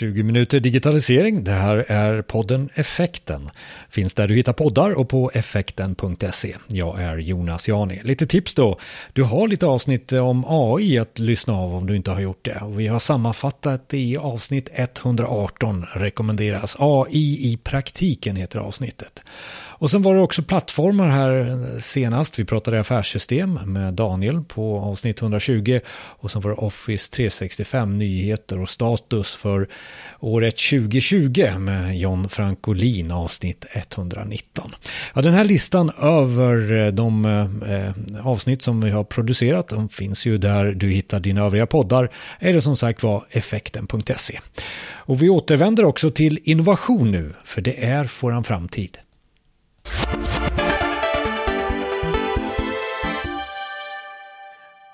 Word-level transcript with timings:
20 0.00 0.22
minuter 0.22 0.60
digitalisering. 0.60 1.44
Det 1.44 1.52
här 1.52 1.76
är 1.88 2.22
podden 2.22 2.68
Effekten. 2.74 3.50
Finns 3.90 4.14
där 4.14 4.28
du 4.28 4.34
hittar 4.34 4.52
poddar 4.52 4.90
och 4.90 5.08
på 5.08 5.30
effekten.se. 5.34 6.56
Jag 6.68 7.02
är 7.02 7.16
Jonas 7.16 7.68
Jani. 7.68 8.00
Lite 8.04 8.26
tips 8.26 8.54
då. 8.54 8.78
Du 9.12 9.22
har 9.22 9.48
lite 9.48 9.66
avsnitt 9.66 10.12
eh, 10.12 10.28
om 10.28 10.44
AI 10.48 10.98
att 10.98 11.18
lyssna 11.18 11.54
av 11.54 11.74
om 11.74 11.86
du 11.86 11.96
inte 11.96 12.10
har 12.10 12.20
gjort 12.20 12.44
det. 12.44 12.62
vi 12.76 12.86
har 12.86 12.98
sammanfattat 12.98 13.88
det 13.88 13.98
i 13.98 14.16
avsnitt 14.16 14.68
118 14.74 15.86
rekommenderas. 15.94 16.76
AI 16.78 17.52
i 17.52 17.58
praktiken 17.64 18.36
heter 18.36 18.58
avsnittet. 18.58 19.22
Och 19.80 19.90
sen 19.90 20.02
var 20.02 20.14
det 20.14 20.20
också 20.20 20.42
plattformar 20.42 21.08
här 21.08 21.50
eh, 21.50 21.80
senast. 21.80 22.38
Vi 22.38 22.44
pratade 22.44 22.80
affärssystem 22.80 23.58
med 23.64 23.94
Daniel 23.94 24.42
på 24.44 24.80
avsnitt 24.80 25.22
120 25.22 25.80
och 25.90 26.30
sen 26.30 26.42
var 26.42 26.50
det 26.50 26.56
Office 26.56 27.10
365 27.10 27.98
nyheter 27.98 28.60
och 28.60 28.68
status 28.68 29.34
för 29.34 29.68
året 30.20 30.56
2020 30.56 31.58
med 31.58 31.98
John 31.98 32.28
Frankolin 32.28 33.10
avsnitt 33.10 33.64
119. 33.72 34.74
Ja, 35.14 35.22
den 35.22 35.34
här 35.34 35.44
listan 35.44 35.90
över 36.00 36.86
eh, 36.86 36.92
de 36.92 37.24
eh, 37.24 38.26
avsnitt 38.26 38.62
som 38.62 38.80
vi 38.80 38.90
har 38.90 39.04
producerat 39.04 39.68
de 39.68 39.88
finns 39.88 40.26
ju 40.26 40.38
där 40.38 40.64
du 40.64 40.90
hittar 40.90 41.20
dina 41.20 41.44
övriga 41.44 41.66
poddar 41.66 42.10
eller 42.38 42.60
som 42.60 42.76
sagt 42.76 43.02
var 43.02 43.24
effekten.se. 43.30 44.40
Och 44.92 45.22
vi 45.22 45.28
återvänder 45.28 45.84
också 45.84 46.10
till 46.10 46.38
innovation 46.44 47.10
nu 47.10 47.34
för 47.44 47.60
det 47.60 47.84
är 47.84 48.10
våran 48.20 48.44
framtid. 48.44 48.98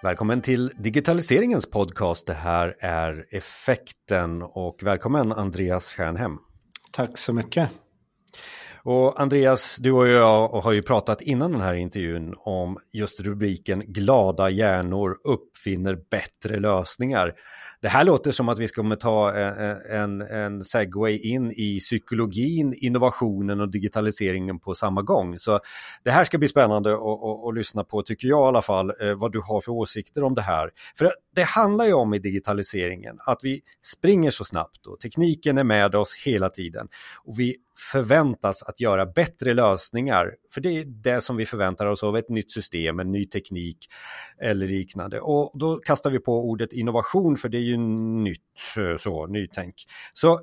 Välkommen 0.06 0.40
till 0.42 0.72
digitaliseringens 0.76 1.70
podcast. 1.70 2.26
Det 2.26 2.34
här 2.34 2.76
är 2.80 3.26
Effekten 3.30 4.42
och 4.42 4.82
välkommen 4.82 5.32
Andreas 5.32 5.92
Stjärnhem. 5.92 6.38
Tack 6.92 7.18
så 7.18 7.32
mycket. 7.32 7.70
Och 8.82 9.20
Andreas, 9.20 9.76
du 9.76 9.92
och 9.92 10.08
jag 10.08 10.48
har 10.48 10.72
ju 10.72 10.82
pratat 10.82 11.22
innan 11.22 11.52
den 11.52 11.60
här 11.60 11.74
intervjun 11.74 12.34
om 12.38 12.78
just 12.92 13.20
rubriken 13.20 13.82
Glada 13.86 14.50
hjärnor 14.50 15.16
uppfinner 15.24 15.98
bättre 16.10 16.60
lösningar. 16.60 17.32
Det 17.80 17.88
här 17.88 18.04
låter 18.04 18.32
som 18.32 18.48
att 18.48 18.58
vi 18.58 18.68
ska 18.68 18.96
ta 18.96 19.34
eh, 19.34 19.70
eh, 19.70 20.00
en, 20.02 20.20
en 20.20 20.64
segway 20.64 21.18
in 21.18 21.52
i 21.56 21.80
psykologin, 21.80 22.74
innovationen 22.76 23.60
och 23.60 23.70
digitaliseringen 23.70 24.58
på 24.58 24.74
samma 24.74 25.02
gång. 25.02 25.38
Så 25.38 25.60
det 26.04 26.10
här 26.10 26.24
ska 26.24 26.38
bli 26.38 26.48
spännande 26.48 26.94
att, 26.94 27.54
lyssna 27.54 27.84
på, 27.84 28.02
tycker 28.02 28.28
jag 28.28 28.46
i 28.46 28.48
alla 28.48 28.62
fall, 28.62 28.92
eh, 29.00 29.14
vad 29.14 29.32
du 29.32 29.40
har 29.40 29.60
för 29.60 29.72
åsikter 29.72 30.24
om 30.24 30.34
det 30.34 30.42
här. 30.42 30.70
För 30.98 31.12
det 31.34 31.42
handlar 31.42 31.86
ju 31.86 31.92
om 31.92 32.14
i 32.14 32.18
digitaliseringen 32.18 33.16
att 33.26 33.38
vi 33.42 33.60
springer 33.82 34.30
så 34.30 34.44
snabbt 34.44 34.86
och 34.86 35.00
tekniken 35.00 35.58
är 35.58 35.64
med 35.64 35.94
oss 35.94 36.14
hela 36.24 36.48
tiden. 36.48 36.88
Och 37.24 37.38
vi 37.38 37.56
förväntas 37.78 38.62
att 38.62 38.80
göra 38.80 39.06
bättre 39.06 39.54
lösningar. 39.54 40.34
För 40.54 40.60
det 40.60 40.68
är 40.68 40.84
det 40.84 41.20
som 41.20 41.36
vi 41.36 41.46
förväntar 41.46 41.86
oss 41.86 42.02
av 42.02 42.16
ett 42.16 42.28
nytt 42.28 42.50
system, 42.50 43.00
en 43.00 43.12
ny 43.12 43.26
teknik 43.26 43.78
eller 44.42 44.66
liknande. 44.66 45.20
Och 45.20 45.52
då 45.58 45.76
kastar 45.76 46.10
vi 46.10 46.18
på 46.18 46.48
ordet 46.48 46.72
innovation 46.72 47.36
för 47.36 47.48
det 47.48 47.58
är 47.58 47.62
ju 47.62 47.75
nytt, 47.76 48.40
så, 48.98 49.26
nytänk. 49.26 49.74
Så 50.14 50.40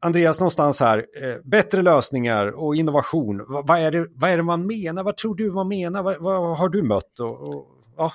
Andreas, 0.00 0.40
någonstans 0.40 0.80
här, 0.80 1.06
eh, 1.22 1.36
bättre 1.44 1.82
lösningar 1.82 2.46
och 2.46 2.76
innovation. 2.76 3.44
Vad, 3.48 3.78
är 3.78 3.90
det, 3.90 4.06
vad 4.14 4.30
är 4.30 4.36
det 4.36 4.42
man 4.42 4.66
menar? 4.66 5.02
Vad 5.02 5.16
tror 5.16 5.34
du 5.34 5.52
man 5.52 5.68
menar? 5.68 6.02
Vad, 6.02 6.16
vad 6.20 6.58
har 6.58 6.68
du 6.68 6.82
mött? 6.82 7.20
Och, 7.20 7.48
och, 7.48 7.66
ja. 7.96 8.12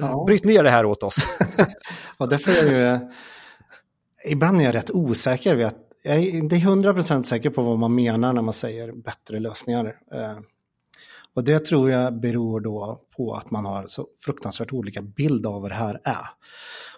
Ja. 0.00 0.24
Bryt 0.26 0.44
ner 0.44 0.62
det 0.62 0.70
här 0.70 0.86
åt 0.86 1.02
oss. 1.02 1.16
ja, 2.18 2.26
därför 2.26 2.50
är 2.50 2.72
jag 2.72 3.00
ju... 3.00 3.08
Ibland 4.30 4.60
är 4.60 4.64
jag 4.64 4.74
rätt 4.74 4.90
osäker. 4.90 5.54
Vid 5.54 5.66
att, 5.66 5.78
jag 6.02 6.16
är 6.16 6.20
inte 6.20 6.58
hundra 6.58 6.94
procent 6.94 7.26
säker 7.26 7.50
på 7.50 7.62
vad 7.62 7.78
man 7.78 7.94
menar 7.94 8.32
när 8.32 8.42
man 8.42 8.54
säger 8.54 8.92
bättre 8.92 9.38
lösningar. 9.38 9.96
Eh, 10.12 10.38
och 11.34 11.44
det 11.44 11.58
tror 11.58 11.90
jag 11.90 12.20
beror 12.20 12.60
då 12.60 13.00
på 13.16 13.34
att 13.34 13.50
man 13.50 13.64
har 13.64 13.86
så 13.86 14.06
fruktansvärt 14.20 14.72
olika 14.72 15.02
bild 15.02 15.46
av 15.46 15.62
vad 15.62 15.70
det 15.70 15.74
här 15.74 16.00
är. 16.04 16.26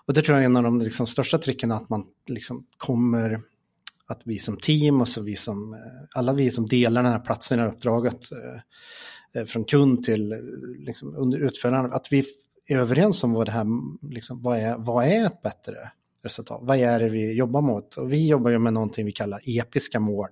Och 0.09 0.15
det 0.15 0.23
tror 0.23 0.37
jag 0.37 0.43
är 0.43 0.47
en 0.47 0.57
av 0.57 0.63
de 0.63 0.81
liksom 0.81 1.07
största 1.07 1.39
tricken 1.39 1.73
att 1.73 1.89
man 1.89 2.07
liksom 2.27 2.67
kommer 2.77 3.41
att 4.07 4.21
vi 4.25 4.39
som 4.39 4.57
team 4.57 5.01
och 5.01 5.09
så 5.09 5.23
vi 5.23 5.37
som, 5.37 5.75
eh, 5.75 5.81
alla 6.15 6.33
vi 6.33 6.51
som 6.51 6.67
delar 6.67 7.03
den 7.03 7.13
här 7.13 7.21
platsen, 7.21 7.61
i 7.61 7.63
uppdraget 7.63 8.33
eh, 8.33 9.41
eh, 9.41 9.47
från 9.47 9.65
kund 9.65 10.05
till 10.05 10.35
liksom, 10.79 11.17
under 11.17 11.39
utförande, 11.39 11.97
att 11.97 12.13
vi 12.13 12.25
är 12.69 12.79
överens 12.79 13.25
om 13.25 13.33
vad 13.33 13.47
det 13.47 13.53
här, 13.53 13.67
liksom, 14.11 14.43
vad, 14.43 14.59
är, 14.59 14.79
vad 14.79 15.05
är 15.05 15.27
ett 15.27 15.43
bättre 15.43 15.77
resultat? 16.23 16.61
Vad 16.63 16.79
är 16.79 17.01
det 17.01 17.09
vi 17.09 17.33
jobbar 17.33 17.61
mot? 17.61 17.95
Och 17.95 18.13
vi 18.13 18.29
jobbar 18.29 18.51
ju 18.51 18.59
med 18.59 18.73
någonting 18.73 19.07
vi 19.07 19.13
kallar 19.13 19.41
episka 19.45 20.01
mål. 20.01 20.29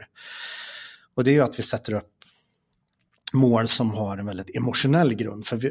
Och 1.15 1.25
det 1.25 1.31
är 1.31 1.35
ju 1.35 1.43
att 1.43 1.59
vi 1.59 1.63
sätter 1.63 1.93
upp 1.93 2.16
mål 3.33 3.69
som 3.69 3.91
har 3.91 4.19
en 4.19 4.27
väldigt 4.27 4.57
emotionell 4.57 5.15
grund. 5.15 5.47
För 5.47 5.57
vi, 5.57 5.69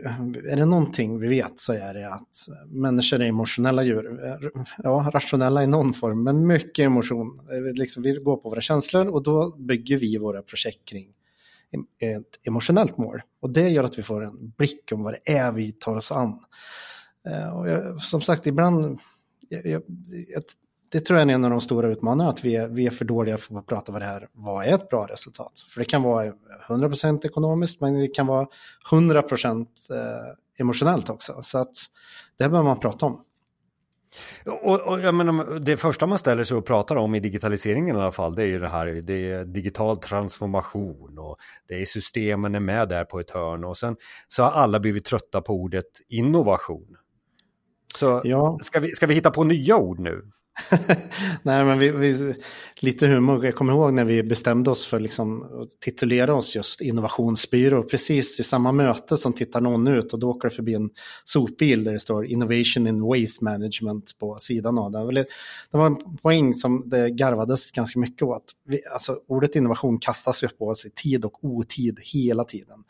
är 0.51 0.55
det 0.55 0.65
någonting 0.65 1.19
vi 1.19 1.27
vet 1.27 1.59
så 1.59 1.73
är 1.73 1.93
det 1.93 2.13
att 2.13 2.47
människor 2.67 3.21
är 3.21 3.25
emotionella 3.25 3.83
djur. 3.83 4.39
Ja, 4.83 5.11
rationella 5.13 5.63
i 5.63 5.67
någon 5.67 5.93
form, 5.93 6.23
men 6.23 6.47
mycket 6.47 6.85
emotion. 6.85 7.39
Eh, 7.51 7.73
liksom, 7.73 8.03
vi 8.03 8.11
går 8.13 8.37
på 8.37 8.49
våra 8.49 8.61
känslor 8.61 9.07
och 9.07 9.23
då 9.23 9.55
bygger 9.57 9.97
vi 9.97 10.17
våra 10.17 10.41
projekt 10.41 10.85
kring 10.85 11.07
ett 11.99 12.47
emotionellt 12.47 12.97
mål. 12.97 13.21
Och 13.39 13.49
det 13.49 13.69
gör 13.69 13.83
att 13.83 13.97
vi 13.97 14.03
får 14.03 14.23
en 14.23 14.49
blick 14.57 14.91
om 14.91 15.03
vad 15.03 15.13
det 15.13 15.31
är 15.31 15.51
vi 15.51 15.71
tar 15.71 15.95
oss 15.95 16.11
an. 16.11 16.39
Eh, 17.27 17.57
och 17.57 17.69
jag, 17.69 18.01
som 18.01 18.21
sagt, 18.21 18.47
ibland... 18.47 18.99
Jag, 19.49 19.65
jag, 19.65 19.81
det 20.95 21.01
tror 21.01 21.19
jag 21.19 21.29
är 21.29 21.33
en 21.33 21.45
av 21.45 21.51
de 21.51 21.61
stora 21.61 21.87
utmaningarna, 21.87 22.29
att 22.29 22.45
vi 22.45 22.55
är, 22.55 22.67
vi 22.67 22.85
är 22.85 22.91
för 22.91 23.05
dåliga 23.05 23.37
för 23.37 23.57
att 23.57 23.65
prata 23.65 23.91
vad 23.91 24.01
det 24.01 24.05
här, 24.05 24.27
vad 24.33 24.65
är 24.65 24.75
ett 24.75 24.89
bra 24.89 25.07
resultat? 25.07 25.51
För 25.69 25.79
det 25.79 25.85
kan 25.85 26.03
vara 26.03 26.33
100% 26.67 27.25
ekonomiskt, 27.25 27.81
men 27.81 27.99
det 27.99 28.07
kan 28.07 28.27
vara 28.27 28.47
100% 28.91 29.61
eh, 29.61 29.97
emotionellt 30.59 31.09
också. 31.09 31.39
Så 31.43 31.57
att 31.57 31.73
det 32.37 32.49
behöver 32.49 32.69
man 32.69 32.79
prata 32.79 33.05
om. 33.05 33.23
Och, 34.63 34.81
och, 34.81 34.99
jag 34.99 35.15
menar, 35.15 35.59
det 35.59 35.77
första 35.77 36.07
man 36.07 36.19
ställer 36.19 36.43
sig 36.43 36.57
och 36.57 36.65
pratar 36.65 36.95
om 36.95 37.15
i 37.15 37.19
digitaliseringen 37.19 37.95
i 37.95 37.99
alla 37.99 38.11
fall, 38.11 38.35
det 38.35 38.43
är 38.43 38.47
ju 38.47 38.59
det 38.59 38.69
här, 38.69 38.85
det 38.87 39.31
är 39.31 39.45
digital 39.45 39.97
transformation 39.97 41.19
och 41.19 41.37
det 41.67 41.81
är 41.81 41.85
systemen 41.85 42.55
är 42.55 42.59
med 42.59 42.89
där 42.89 43.05
på 43.05 43.19
ett 43.19 43.31
hörn 43.31 43.63
och 43.63 43.77
sen 43.77 43.95
så 44.27 44.43
har 44.43 44.51
alla 44.51 44.79
blivit 44.79 45.05
trötta 45.05 45.41
på 45.41 45.53
ordet 45.53 45.85
innovation. 46.09 46.97
Så 47.95 48.21
ja. 48.23 48.59
ska, 48.61 48.79
vi, 48.79 48.95
ska 48.95 49.07
vi 49.07 49.13
hitta 49.13 49.31
på 49.31 49.43
nya 49.43 49.77
ord 49.77 49.99
nu? 49.99 50.31
Nej, 51.43 51.65
men 51.65 51.79
vi, 51.79 51.91
vi, 51.91 52.35
lite 52.79 53.07
humor. 53.07 53.45
Jag 53.45 53.55
kommer 53.55 53.73
ihåg 53.73 53.93
när 53.93 54.03
vi 54.03 54.23
bestämde 54.23 54.71
oss 54.71 54.85
för 54.85 54.99
liksom 54.99 55.43
att 55.43 55.79
titulera 55.79 56.35
oss 56.35 56.55
just 56.55 56.81
innovationsbyrå. 56.81 57.83
Precis 57.83 58.39
i 58.39 58.43
samma 58.43 58.71
möte 58.71 59.17
som 59.17 59.33
tittar 59.33 59.61
någon 59.61 59.87
ut 59.87 60.13
och 60.13 60.19
då 60.19 60.29
åker 60.29 60.49
det 60.49 60.55
förbi 60.55 60.73
en 60.73 60.89
sopbil 61.23 61.83
där 61.83 61.93
det 61.93 61.99
står 61.99 62.25
Innovation 62.25 62.87
in 62.87 63.01
Waste 63.01 63.43
Management 63.43 64.19
på 64.19 64.37
sidan 64.39 64.77
av 64.77 64.91
det. 64.91 65.25
Det 65.71 65.77
var 65.77 65.85
en 65.85 66.17
poäng 66.17 66.53
som 66.53 66.83
det 66.85 67.09
garvades 67.09 67.71
ganska 67.71 67.99
mycket 67.99 68.21
åt. 68.21 68.43
Vi, 68.65 68.79
alltså, 68.93 69.19
ordet 69.27 69.55
innovation 69.55 69.99
kastas 69.99 70.43
ju 70.43 70.47
på 70.47 70.67
oss 70.67 70.85
i 70.85 70.89
tid 70.89 71.25
och 71.25 71.45
otid 71.45 71.99
hela 72.03 72.43
tiden. 72.43 72.83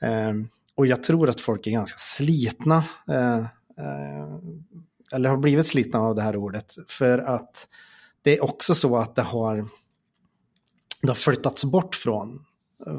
Eh, 0.00 0.32
och 0.74 0.86
jag 0.86 1.02
tror 1.02 1.28
att 1.28 1.40
folk 1.40 1.66
är 1.66 1.70
ganska 1.70 1.98
slitna. 1.98 2.84
Eh, 3.08 3.38
eh, 3.38 4.38
eller 5.12 5.28
har 5.28 5.36
blivit 5.36 5.66
slitna 5.66 6.00
av 6.00 6.14
det 6.14 6.22
här 6.22 6.36
ordet. 6.36 6.74
För 6.88 7.18
att 7.18 7.68
det 8.22 8.36
är 8.36 8.44
också 8.44 8.74
så 8.74 8.96
att 8.96 9.14
det 9.14 9.22
har, 9.22 9.68
det 11.02 11.08
har 11.08 11.14
flyttats 11.14 11.64
bort 11.64 11.94
från, 11.94 12.44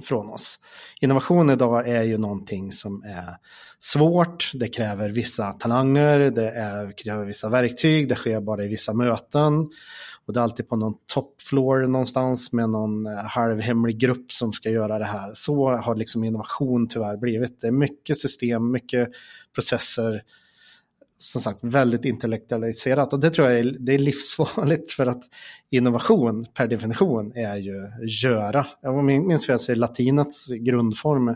från 0.03 0.29
oss. 0.29 0.59
Innovation 1.01 1.49
idag 1.49 1.87
är 1.87 2.03
ju 2.03 2.17
någonting 2.17 2.71
som 2.71 3.03
är 3.03 3.37
svårt, 3.79 4.51
det 4.53 4.67
kräver 4.67 5.09
vissa 5.09 5.51
talanger, 5.51 6.19
det 6.19 6.49
är, 6.49 6.97
kräver 6.97 7.25
vissa 7.25 7.49
verktyg, 7.49 8.09
det 8.09 8.15
sker 8.15 8.41
bara 8.41 8.63
i 8.63 8.67
vissa 8.67 8.93
möten. 8.93 9.69
Och 10.25 10.33
det 10.33 10.39
är 10.39 10.43
alltid 10.43 10.69
på 10.69 10.75
någon 10.75 10.93
top 11.13 11.41
floor 11.41 11.87
någonstans 11.87 12.53
med 12.53 12.69
någon 12.69 13.05
eh, 13.05 13.13
halvhemlig 13.13 13.97
grupp 13.97 14.31
som 14.31 14.53
ska 14.53 14.69
göra 14.69 14.99
det 14.99 15.05
här. 15.05 15.31
Så 15.33 15.69
har 15.69 15.95
liksom 15.95 16.23
innovation 16.23 16.87
tyvärr 16.87 17.17
blivit. 17.17 17.61
Det 17.61 17.67
är 17.67 17.71
mycket 17.71 18.17
system, 18.17 18.71
mycket 18.71 19.09
processer, 19.55 20.23
som 21.21 21.41
sagt 21.41 21.59
väldigt 21.61 22.05
intellektualiserat 22.05 23.13
och 23.13 23.19
det 23.19 23.29
tror 23.29 23.49
jag 23.49 23.59
är, 23.59 23.75
det 23.79 23.93
är 23.93 23.99
livsfarligt 23.99 24.91
för 24.91 25.05
att 25.05 25.23
innovation 25.69 26.45
per 26.53 26.67
definition 26.67 27.31
är 27.35 27.55
ju 27.55 27.91
göra. 28.07 28.67
Jag 28.81 29.03
minns 29.03 29.49
jag 29.49 29.61
säger 29.61 29.79
latinets 29.79 30.47
grundform 30.47 31.35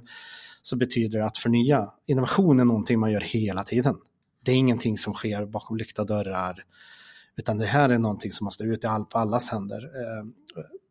så 0.62 0.76
betyder 0.76 1.20
det 1.20 1.26
att 1.26 1.38
förnya. 1.38 1.92
Innovation 2.08 2.60
är 2.60 2.66
någonting 2.66 3.00
man 3.00 3.12
gör 3.12 3.22
hela 3.22 3.64
tiden. 3.64 3.96
Det 4.46 4.52
är 4.52 4.56
ingenting 4.56 4.98
som 4.98 5.14
sker 5.14 5.46
bakom 5.46 5.78
lyckta 5.78 6.04
dörrar 6.04 6.64
utan 7.38 7.58
det 7.58 7.66
här 7.66 7.90
är 7.90 8.00
någonting 8.00 8.32
som 8.32 8.46
måste 8.46 8.64
ut 8.64 8.84
i 8.84 8.88
all, 8.88 9.06
på 9.06 9.18
allas 9.18 9.50
händer. 9.50 9.84
Eh, 9.84 10.26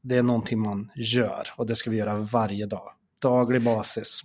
det 0.02 0.17
är 0.17 0.23
någonting 0.23 0.61
man 0.61 0.90
gör 0.94 1.49
och 1.56 1.67
det 1.67 1.76
ska 1.76 1.90
vi 1.90 1.97
göra 1.97 2.17
varje 2.17 2.67
dag, 2.67 2.90
daglig 3.19 3.64
basis. 3.64 4.23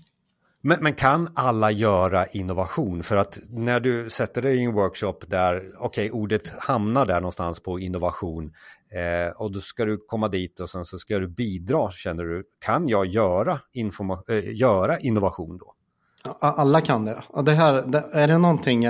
Men, 0.62 0.78
men, 0.82 0.94
kan 0.94 1.30
alla 1.36 1.72
göra 1.72 2.26
innovation? 2.26 3.04
För 3.04 3.18
att 3.18 3.40
när 3.50 3.80
du 3.80 4.10
sätter 4.10 4.42
dig 4.42 4.58
i 4.58 4.64
en 4.64 4.74
workshop 4.74 5.16
där, 5.28 5.72
okej, 5.78 6.12
okay, 6.12 6.22
ordet 6.22 6.54
hamnar 6.60 7.06
där 7.06 7.22
någonstans 7.22 7.60
på 7.60 7.80
innovation 7.80 8.54
eh, 8.92 9.32
och 9.36 9.52
då 9.52 9.62
ska 9.62 9.86
du 9.86 9.98
komma 10.08 10.28
dit 10.28 10.60
och 10.60 10.70
sen 10.70 10.86
så 10.86 10.98
ska 10.98 11.20
du 11.20 11.28
bidra, 11.28 11.92
känner 11.92 12.24
du, 12.24 12.44
kan 12.60 12.88
jag 12.88 13.06
göra, 13.06 13.60
äh, 14.28 14.54
göra 14.54 15.00
innovation 15.00 15.58
då? 15.58 15.74
Alla 16.40 16.82
kan 16.82 17.06
det. 17.06 17.24
Och 17.28 17.44
det 17.44 17.54
här, 17.54 17.74
det, 17.88 18.06
är 18.12 18.28
det 18.28 18.38
någonting, 18.38 18.88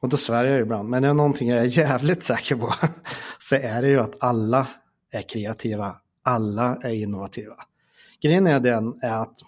och 0.00 0.08
då 0.08 0.16
svär 0.16 0.44
jag 0.44 0.60
ibland, 0.60 0.88
men 0.88 1.04
är 1.04 1.08
det 1.08 1.14
någonting 1.14 1.48
jag 1.48 1.58
är 1.58 1.78
jävligt 1.78 2.22
säker 2.22 2.56
på 2.56 2.74
så 3.38 3.54
är 3.54 3.82
det 3.82 3.88
ju 3.88 4.00
att 4.00 4.14
alla 4.20 4.66
är 5.12 5.22
kreativa, 5.22 5.96
alla 6.22 6.78
är 6.82 6.92
innovativa. 6.92 7.54
Grejen 8.22 8.46
är 8.46 8.60
den 8.60 8.98
är 9.02 9.22
att 9.22 9.38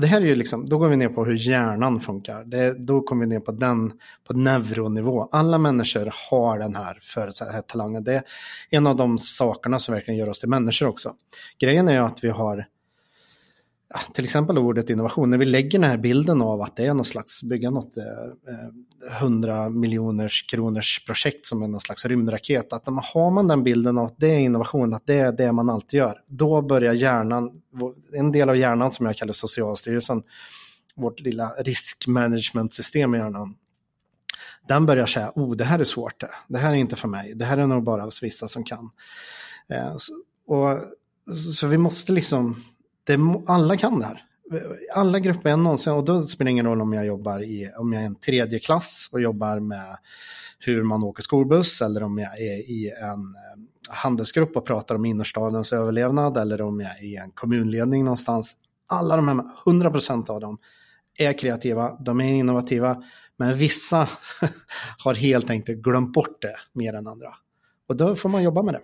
och 0.00 0.02
det 0.02 0.08
här 0.08 0.20
är 0.20 0.24
ju 0.24 0.34
liksom, 0.34 0.66
då 0.66 0.78
går 0.78 0.88
vi 0.88 0.96
ner 0.96 1.08
på 1.08 1.24
hur 1.24 1.34
hjärnan 1.34 2.00
funkar. 2.00 2.44
Det, 2.44 2.86
då 2.86 3.00
kommer 3.00 3.26
vi 3.26 3.32
ner 3.32 3.40
på 3.40 3.52
den, 3.52 3.92
på 4.26 4.32
neuronivå. 4.32 5.28
Alla 5.32 5.58
människor 5.58 6.12
har 6.30 6.58
den 6.58 6.74
här, 6.74 6.98
för, 7.02 7.52
här 7.52 7.62
talangen. 7.62 8.04
Det 8.04 8.14
är 8.14 8.22
en 8.70 8.86
av 8.86 8.96
de 8.96 9.18
sakerna 9.18 9.78
som 9.78 9.94
verkligen 9.94 10.20
gör 10.20 10.28
oss 10.28 10.40
till 10.40 10.48
människor 10.48 10.88
också. 10.88 11.14
Grejen 11.58 11.88
är 11.88 11.92
ju 11.92 11.98
att 11.98 12.24
vi 12.24 12.28
har 12.28 12.66
till 14.12 14.24
exempel 14.24 14.58
ordet 14.58 14.90
innovation, 14.90 15.30
när 15.30 15.38
vi 15.38 15.44
lägger 15.44 15.78
den 15.78 15.90
här 15.90 15.98
bilden 15.98 16.42
av 16.42 16.62
att 16.62 16.76
det 16.76 16.86
är 16.86 16.94
något 16.94 17.06
slags, 17.06 17.42
bygga 17.42 17.70
något 17.70 17.96
eh, 17.96 18.04
eh 18.04 19.20
100 19.20 19.68
miljoners 19.68 20.46
kronors 20.46 21.04
projekt 21.06 21.46
som 21.46 21.62
är 21.62 21.68
någon 21.68 21.80
slags 21.80 22.06
rymdraket, 22.06 22.72
att 22.72 22.86
har 22.86 23.30
man 23.30 23.48
den 23.48 23.62
bilden 23.62 23.98
av 23.98 24.04
att 24.04 24.18
det 24.18 24.28
är 24.28 24.38
innovation, 24.38 24.94
att 24.94 25.06
det 25.06 25.18
är 25.18 25.32
det 25.32 25.52
man 25.52 25.70
alltid 25.70 25.98
gör, 25.98 26.22
då 26.26 26.62
börjar 26.62 26.92
hjärnan, 26.92 27.50
en 28.12 28.32
del 28.32 28.48
av 28.48 28.56
hjärnan 28.56 28.90
som 28.90 29.06
jag 29.06 29.16
kallar 29.16 29.32
Socialstyrelsen, 29.32 30.22
vårt 30.96 31.20
lilla 31.20 31.48
riskmanagementsystem 31.48 33.14
i 33.14 33.18
hjärnan, 33.18 33.54
den 34.68 34.86
börjar 34.86 35.06
säga, 35.06 35.32
oh 35.34 35.56
det 35.56 35.64
här 35.64 35.78
är 35.78 35.84
svårt 35.84 36.20
det, 36.20 36.30
det 36.48 36.58
här 36.58 36.70
är 36.70 36.76
inte 36.76 36.96
för 36.96 37.08
mig, 37.08 37.34
det 37.34 37.44
här 37.44 37.58
är 37.58 37.66
nog 37.66 37.82
bara 37.82 38.10
vissa 38.22 38.48
som 38.48 38.64
kan. 38.64 38.90
Eh, 39.68 39.96
så, 39.96 40.12
och, 40.46 40.78
så 41.54 41.66
vi 41.66 41.78
måste 41.78 42.12
liksom 42.12 42.64
det, 43.16 43.42
alla 43.46 43.76
kan 43.76 43.98
det 43.98 44.06
här. 44.06 44.24
Alla 44.94 45.18
grupper 45.18 45.50
än 45.50 45.62
någonsin, 45.62 45.92
och 45.92 46.04
då 46.04 46.22
spelar 46.22 46.44
det 46.44 46.50
ingen 46.50 46.66
roll 46.66 46.80
om 46.80 46.92
jag 46.92 47.06
jobbar 47.06 47.42
i, 47.42 47.70
om 47.78 47.92
jag 47.92 48.02
är 48.02 48.06
en 48.06 48.14
tredje 48.14 48.58
klass 48.58 49.08
och 49.12 49.20
jobbar 49.20 49.60
med 49.60 49.96
hur 50.58 50.82
man 50.82 51.02
åker 51.02 51.22
skolbuss 51.22 51.82
eller 51.82 52.02
om 52.02 52.18
jag 52.18 52.40
är 52.40 52.70
i 52.70 52.92
en 53.00 53.20
eh, 53.20 53.94
handelsgrupp 53.94 54.56
och 54.56 54.66
pratar 54.66 54.94
om 54.94 55.04
innerstadens 55.04 55.72
överlevnad 55.72 56.36
eller 56.36 56.62
om 56.62 56.80
jag 56.80 56.90
är 56.98 57.04
i 57.04 57.16
en 57.16 57.30
kommunledning 57.30 58.04
någonstans. 58.04 58.56
Alla 58.86 59.16
de 59.16 59.28
här, 59.28 59.42
100% 59.66 60.30
av 60.30 60.40
dem 60.40 60.58
är 61.18 61.38
kreativa, 61.38 61.96
de 62.00 62.20
är 62.20 62.32
innovativa, 62.32 63.02
men 63.36 63.54
vissa 63.54 64.08
har 64.98 65.14
helt 65.14 65.50
enkelt 65.50 65.78
glömt 65.78 66.12
bort 66.12 66.42
det 66.42 66.56
mer 66.72 66.94
än 66.94 67.06
andra. 67.06 67.34
Och 67.88 67.96
då 67.96 68.16
får 68.16 68.28
man 68.28 68.42
jobba 68.42 68.62
med 68.62 68.74
det. 68.74 68.80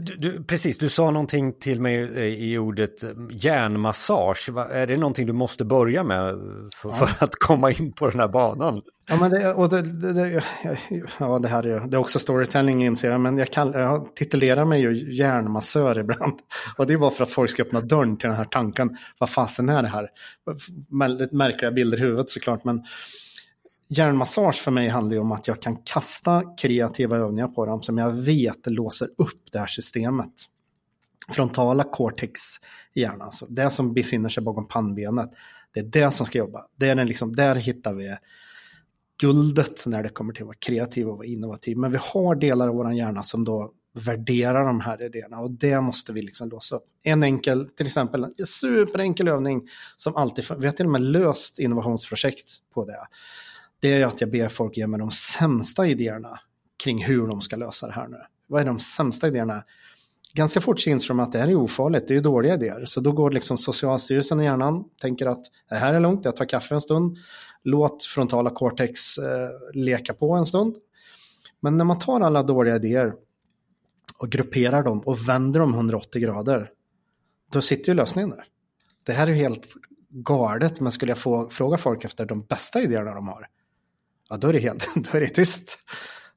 Du, 0.00 0.16
du, 0.16 0.44
precis, 0.44 0.78
du 0.78 0.88
sa 0.88 1.10
någonting 1.10 1.52
till 1.52 1.80
mig 1.80 2.02
eh, 2.02 2.24
i 2.24 2.58
ordet 2.58 3.02
eh, 3.02 3.10
hjärnmassage. 3.30 4.50
Är 4.70 4.86
det 4.86 4.96
någonting 4.96 5.26
du 5.26 5.32
måste 5.32 5.64
börja 5.64 6.04
med 6.04 6.34
för, 6.76 6.88
ja. 6.88 6.92
för 6.92 7.24
att 7.24 7.34
komma 7.34 7.70
in 7.70 7.92
på 7.92 8.10
den 8.10 8.20
här 8.20 8.28
banan? 8.28 8.82
Ja, 9.10 9.16
men 9.20 9.30
det, 9.30 9.54
och 9.54 9.68
det, 9.68 9.82
det, 9.82 10.44
ja, 11.18 11.38
det 11.38 11.48
här 11.48 11.66
är, 11.66 11.80
det 11.80 11.96
är 11.96 12.00
också 12.00 12.18
storytelling 12.18 12.84
inser 12.84 13.10
jag, 13.10 13.20
men 13.20 13.38
jag, 13.38 13.50
kall, 13.50 13.72
jag 13.74 14.16
titulerar 14.16 14.64
mig 14.64 14.80
ju 14.80 15.14
hjärnmassör 15.14 15.98
ibland. 15.98 16.38
Och 16.76 16.86
det 16.86 16.92
är 16.92 16.98
bara 16.98 17.10
för 17.10 17.22
att 17.22 17.30
folk 17.30 17.50
ska 17.50 17.62
öppna 17.62 17.80
dörren 17.80 18.16
till 18.16 18.28
den 18.28 18.36
här 18.36 18.44
tanken. 18.44 18.96
Vad 19.18 19.30
fasen 19.30 19.68
är 19.68 19.82
det 19.82 19.88
här? 19.88 20.08
Väldigt 20.98 21.32
märkliga 21.32 21.70
bilder 21.70 21.98
i 21.98 22.00
huvudet 22.00 22.30
såklart, 22.30 22.64
men 22.64 22.82
hjärnmassage 23.88 24.54
för 24.54 24.70
mig 24.70 24.88
handlar 24.88 25.14
ju 25.14 25.20
om 25.20 25.32
att 25.32 25.48
jag 25.48 25.62
kan 25.62 25.76
kasta 25.76 26.42
kreativa 26.56 27.16
övningar 27.16 27.48
på 27.48 27.66
dem 27.66 27.82
som 27.82 27.98
jag 27.98 28.12
vet 28.12 28.66
låser 28.66 29.08
upp 29.18 29.42
det 29.52 29.58
här 29.58 29.66
systemet. 29.66 30.32
Frontala 31.28 31.84
cortex 31.84 32.40
i 32.94 33.00
hjärnan, 33.00 33.22
alltså 33.22 33.46
det 33.46 33.70
som 33.70 33.94
befinner 33.94 34.28
sig 34.28 34.42
bakom 34.42 34.68
pannbenet. 34.68 35.30
Det 35.74 35.80
är 35.80 35.84
det 35.84 36.10
som 36.10 36.26
ska 36.26 36.38
jobba. 36.38 36.64
Det 36.76 36.88
är 36.88 36.94
den 36.94 37.06
liksom, 37.06 37.36
där 37.36 37.56
hittar 37.56 37.94
vi 37.94 38.16
guldet 39.20 39.86
när 39.86 40.02
det 40.02 40.08
kommer 40.08 40.32
till 40.32 40.42
att 40.42 40.46
vara 40.46 40.56
kreativ 40.60 41.08
och 41.08 41.16
vara 41.16 41.26
innovativ. 41.26 41.76
Men 41.76 41.92
vi 41.92 41.98
har 42.00 42.34
delar 42.34 42.68
av 42.68 42.74
vår 42.74 42.92
hjärna 42.92 43.22
som 43.22 43.44
då 43.44 43.72
värderar 43.94 44.64
de 44.64 44.80
här 44.80 45.02
idéerna 45.02 45.38
och 45.38 45.50
det 45.50 45.80
måste 45.80 46.12
vi 46.12 46.22
liksom 46.22 46.48
låsa 46.48 46.76
upp. 46.76 46.84
En 47.02 47.22
enkel, 47.22 47.68
till 47.68 47.86
exempel 47.86 48.24
en 48.24 48.46
superenkel 48.46 49.28
övning 49.28 49.68
som 49.96 50.16
alltid, 50.16 50.44
vi 50.58 50.66
har 50.66 50.72
till 50.72 50.86
och 50.86 50.92
med 50.92 51.00
löst 51.00 51.58
innovationsprojekt 51.58 52.50
på 52.74 52.84
det 52.84 53.06
det 53.80 54.02
är 54.02 54.06
att 54.06 54.20
jag 54.20 54.30
ber 54.30 54.48
folk 54.48 54.76
ge 54.76 54.86
mig 54.86 55.00
de 55.00 55.10
sämsta 55.10 55.86
idéerna 55.86 56.40
kring 56.84 57.04
hur 57.04 57.26
de 57.26 57.40
ska 57.40 57.56
lösa 57.56 57.86
det 57.86 57.92
här 57.92 58.08
nu. 58.08 58.18
Vad 58.46 58.60
är 58.60 58.66
de 58.66 58.78
sämsta 58.78 59.28
idéerna? 59.28 59.64
Ganska 60.32 60.60
fort 60.60 60.80
syns 60.80 61.08
de 61.08 61.20
att 61.20 61.32
det 61.32 61.38
här 61.38 61.48
är 61.48 61.54
ofarligt, 61.54 62.08
det 62.08 62.16
är 62.16 62.20
dåliga 62.20 62.54
idéer. 62.54 62.84
Så 62.84 63.00
då 63.00 63.12
går 63.12 63.30
liksom 63.30 63.58
Socialstyrelsen 63.58 64.40
i 64.40 64.44
hjärnan, 64.44 64.84
tänker 65.00 65.26
att 65.26 65.44
det 65.68 65.74
här 65.74 65.94
är 65.94 66.00
lugnt, 66.00 66.24
jag 66.24 66.36
tar 66.36 66.44
kaffe 66.44 66.74
en 66.74 66.80
stund, 66.80 67.16
låt 67.62 68.04
frontala 68.04 68.50
cortex 68.50 69.18
eh, 69.18 69.48
leka 69.74 70.14
på 70.14 70.32
en 70.34 70.46
stund. 70.46 70.76
Men 71.60 71.76
när 71.76 71.84
man 71.84 71.98
tar 71.98 72.20
alla 72.20 72.42
dåliga 72.42 72.76
idéer 72.76 73.14
och 74.18 74.30
grupperar 74.30 74.82
dem 74.82 75.00
och 75.00 75.28
vänder 75.28 75.60
dem 75.60 75.74
180 75.74 76.22
grader, 76.22 76.70
då 77.52 77.60
sitter 77.60 77.88
ju 77.88 77.94
lösningen 77.94 78.30
där. 78.30 78.44
Det 79.06 79.12
här 79.12 79.26
är 79.26 79.32
helt 79.32 79.66
galet, 80.10 80.80
men 80.80 80.92
skulle 80.92 81.10
jag 81.10 81.18
få 81.18 81.50
fråga 81.50 81.76
folk 81.76 82.04
efter 82.04 82.26
de 82.26 82.42
bästa 82.42 82.82
idéerna 82.82 83.14
de 83.14 83.28
har, 83.28 83.46
ja 84.28 84.36
då 84.36 84.48
är 84.48 84.52
det 84.52 84.58
helt, 84.58 84.88
då 85.12 85.16
är 85.16 85.20
det 85.20 85.28
tyst. 85.28 85.78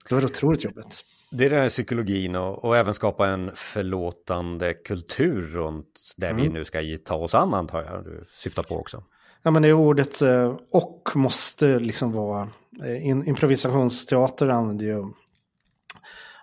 Då 0.09 0.15
är 0.15 0.21
det 0.21 0.25
otroligt 0.25 0.63
jobbigt. 0.63 1.03
Det 1.31 1.45
är 1.45 1.49
den 1.49 1.59
här 1.59 1.69
psykologin 1.69 2.35
och, 2.35 2.65
och 2.65 2.77
även 2.77 2.93
skapa 2.93 3.27
en 3.27 3.51
förlåtande 3.55 4.73
kultur 4.73 5.41
runt 5.41 6.13
det 6.17 6.27
mm. 6.27 6.41
vi 6.41 6.49
nu 6.49 6.65
ska 6.65 6.81
ta 7.05 7.15
oss 7.15 7.35
an 7.35 7.53
antar 7.53 7.83
jag 7.83 8.03
du 8.03 8.25
syftar 8.29 8.63
på 8.63 8.75
också. 8.75 9.03
Ja 9.43 9.51
men 9.51 9.61
det 9.61 9.67
är 9.67 9.73
ordet 9.73 10.21
eh, 10.21 10.55
och 10.71 11.11
måste 11.15 11.79
liksom 11.79 12.11
vara, 12.11 12.49
eh, 12.83 13.07
improvisationsteater 13.07 14.47
använder 14.47 14.85
ju 14.85 15.05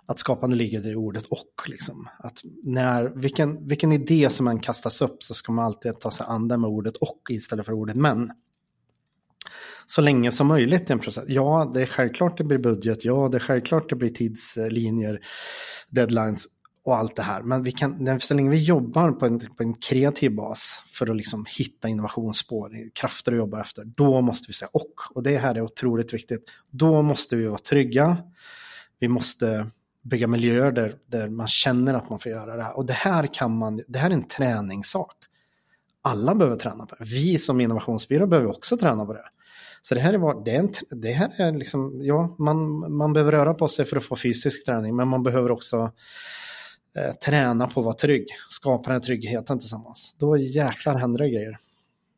att 0.05 0.19
skapande 0.19 0.55
ligger 0.55 0.91
i 0.91 0.95
ordet 0.95 1.25
och. 1.25 1.63
Liksom. 1.67 2.09
Att 2.19 2.41
när, 2.63 3.03
vilken, 3.03 3.67
vilken 3.67 3.91
idé 3.91 4.29
som 4.29 4.47
än 4.47 4.59
kastas 4.59 5.01
upp 5.01 5.23
så 5.23 5.33
ska 5.33 5.51
man 5.51 5.65
alltid 5.65 5.99
ta 5.99 6.11
sig 6.11 6.25
an 6.29 6.47
den 6.47 6.61
med 6.61 6.69
ordet 6.69 6.97
och 6.97 7.21
istället 7.29 7.65
för 7.65 7.73
ordet 7.73 7.95
men 7.95 8.29
så 9.89 10.01
länge 10.01 10.31
som 10.31 10.47
möjligt 10.47 10.89
i 10.89 10.93
en 10.93 10.99
process. 10.99 11.23
Ja, 11.27 11.71
det 11.73 11.81
är 11.81 11.85
självklart 11.85 12.37
det 12.37 12.43
blir 12.43 12.57
budget, 12.57 13.05
ja, 13.05 13.29
det 13.31 13.37
är 13.37 13.39
självklart 13.39 13.89
det 13.89 13.95
blir 13.95 14.09
tidslinjer, 14.09 15.19
deadlines 15.89 16.47
och 16.85 16.95
allt 16.95 17.15
det 17.15 17.21
här. 17.21 17.41
Men 17.41 17.63
vi 17.63 17.71
kan, 17.71 18.19
så 18.19 18.33
länge 18.33 18.49
vi 18.49 18.63
jobbar 18.63 19.11
på 19.11 19.25
en, 19.25 19.39
på 19.39 19.63
en 19.63 19.73
kreativ 19.73 20.35
bas 20.35 20.83
för 20.87 21.09
att 21.09 21.17
liksom 21.17 21.45
hitta 21.57 21.87
innovationsspår, 21.87 22.71
krafter 22.93 23.31
att 23.31 23.37
jobba 23.37 23.61
efter, 23.61 23.85
då 23.85 24.21
måste 24.21 24.45
vi 24.47 24.53
säga 24.53 24.69
och. 24.73 24.93
Och 25.15 25.23
det 25.23 25.37
här 25.37 25.55
är 25.55 25.61
otroligt 25.61 26.13
viktigt. 26.13 26.43
Då 26.69 27.01
måste 27.01 27.35
vi 27.35 27.47
vara 27.47 27.57
trygga. 27.57 28.17
Vi 28.99 29.07
måste 29.07 29.67
bygga 30.01 30.27
miljöer 30.27 30.71
där, 30.71 30.95
där 31.07 31.29
man 31.29 31.47
känner 31.47 31.93
att 31.93 32.09
man 32.09 32.19
får 32.19 32.31
göra 32.31 32.55
det 32.55 32.63
här. 32.63 32.77
Och 32.77 32.85
det 32.85 32.93
här 32.93 33.33
kan 33.33 33.57
man, 33.57 33.81
det 33.87 33.99
här 33.99 34.09
är 34.09 34.13
en 34.13 34.27
träningssak. 34.27 35.15
Alla 36.01 36.35
behöver 36.35 36.57
träna 36.57 36.85
på 36.85 36.95
det. 36.95 37.03
Vi 37.03 37.37
som 37.37 37.61
innovationsbyrå 37.61 38.27
behöver 38.27 38.49
också 38.49 38.77
träna 38.77 39.05
på 39.05 39.13
det. 39.13 39.23
Så 39.81 39.95
det 39.95 40.01
här 40.01 40.13
är, 40.13 40.43
det 40.45 40.51
är, 40.51 40.59
en, 40.59 40.73
det 40.89 41.11
här 41.11 41.31
är 41.37 41.51
liksom, 41.51 41.99
ja, 42.03 42.35
man, 42.39 42.57
man 42.97 43.13
behöver 43.13 43.31
röra 43.31 43.53
på 43.53 43.67
sig 43.67 43.85
för 43.85 43.97
att 43.97 44.05
få 44.05 44.15
fysisk 44.15 44.65
träning, 44.65 44.95
men 44.95 45.07
man 45.07 45.23
behöver 45.23 45.51
också 45.51 45.91
eh, 46.97 47.13
träna 47.25 47.67
på 47.67 47.79
att 47.79 47.85
vara 47.85 47.95
trygg, 47.95 48.27
skapa 48.49 48.83
den 48.83 48.93
här 48.93 48.99
tryggheten 48.99 49.59
tillsammans. 49.59 50.15
Då 50.19 50.37
jäklar 50.37 50.95
händer 50.95 51.19
det 51.19 51.29
grejer. 51.29 51.59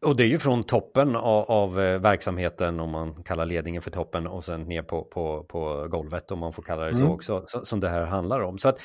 Och 0.05 0.15
det 0.15 0.23
är 0.23 0.27
ju 0.27 0.39
från 0.39 0.63
toppen 0.63 1.15
av, 1.15 1.51
av, 1.51 1.79
eh, 1.79 1.99
verksamheten, 1.99 2.79
om 2.79 2.89
man 2.89 3.23
kallar 3.23 3.45
ledningen 3.45 3.81
för 3.81 3.91
toppen, 3.91 4.27
och 4.27 4.43
sen 4.43 4.61
ner 4.61 4.81
på, 4.81 5.03
på, 5.03 5.43
på 5.43 5.87
golvet, 5.91 6.31
om 6.31 6.39
man 6.39 6.53
får 6.53 6.63
kalla 6.63 6.85
det 6.85 6.95
så 6.95 7.01
mm. 7.01 7.11
också, 7.11 7.43
så, 7.47 7.65
som 7.65 7.79
det 7.79 7.89
här 7.89 8.05
handlar 8.05 8.41
om. 8.41 8.57
Så 8.57 8.69
att 8.69 8.79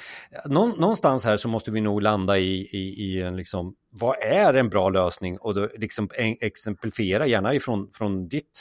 någonstans 0.47 1.25
här 1.25 1.37
så 1.37 1.49
måste 1.49 1.71
vi 1.71 1.81
nog 1.81 2.03
landa 2.03 2.39
i, 2.39 2.69
i, 2.73 3.05
i 3.05 3.23
en 3.23 3.37
liksom, 3.37 3.75
vad 3.91 4.17
är 4.23 4.55
en 4.55 4.69
bra 4.69 4.89
lösning? 4.89 5.39
Och 5.39 5.55
då 5.55 5.69
liksom 5.75 6.09
exemplifiera 6.41 7.27
gärna 7.27 7.55
ifrån 7.55 7.91
från 7.93 8.29
ditt, 8.29 8.59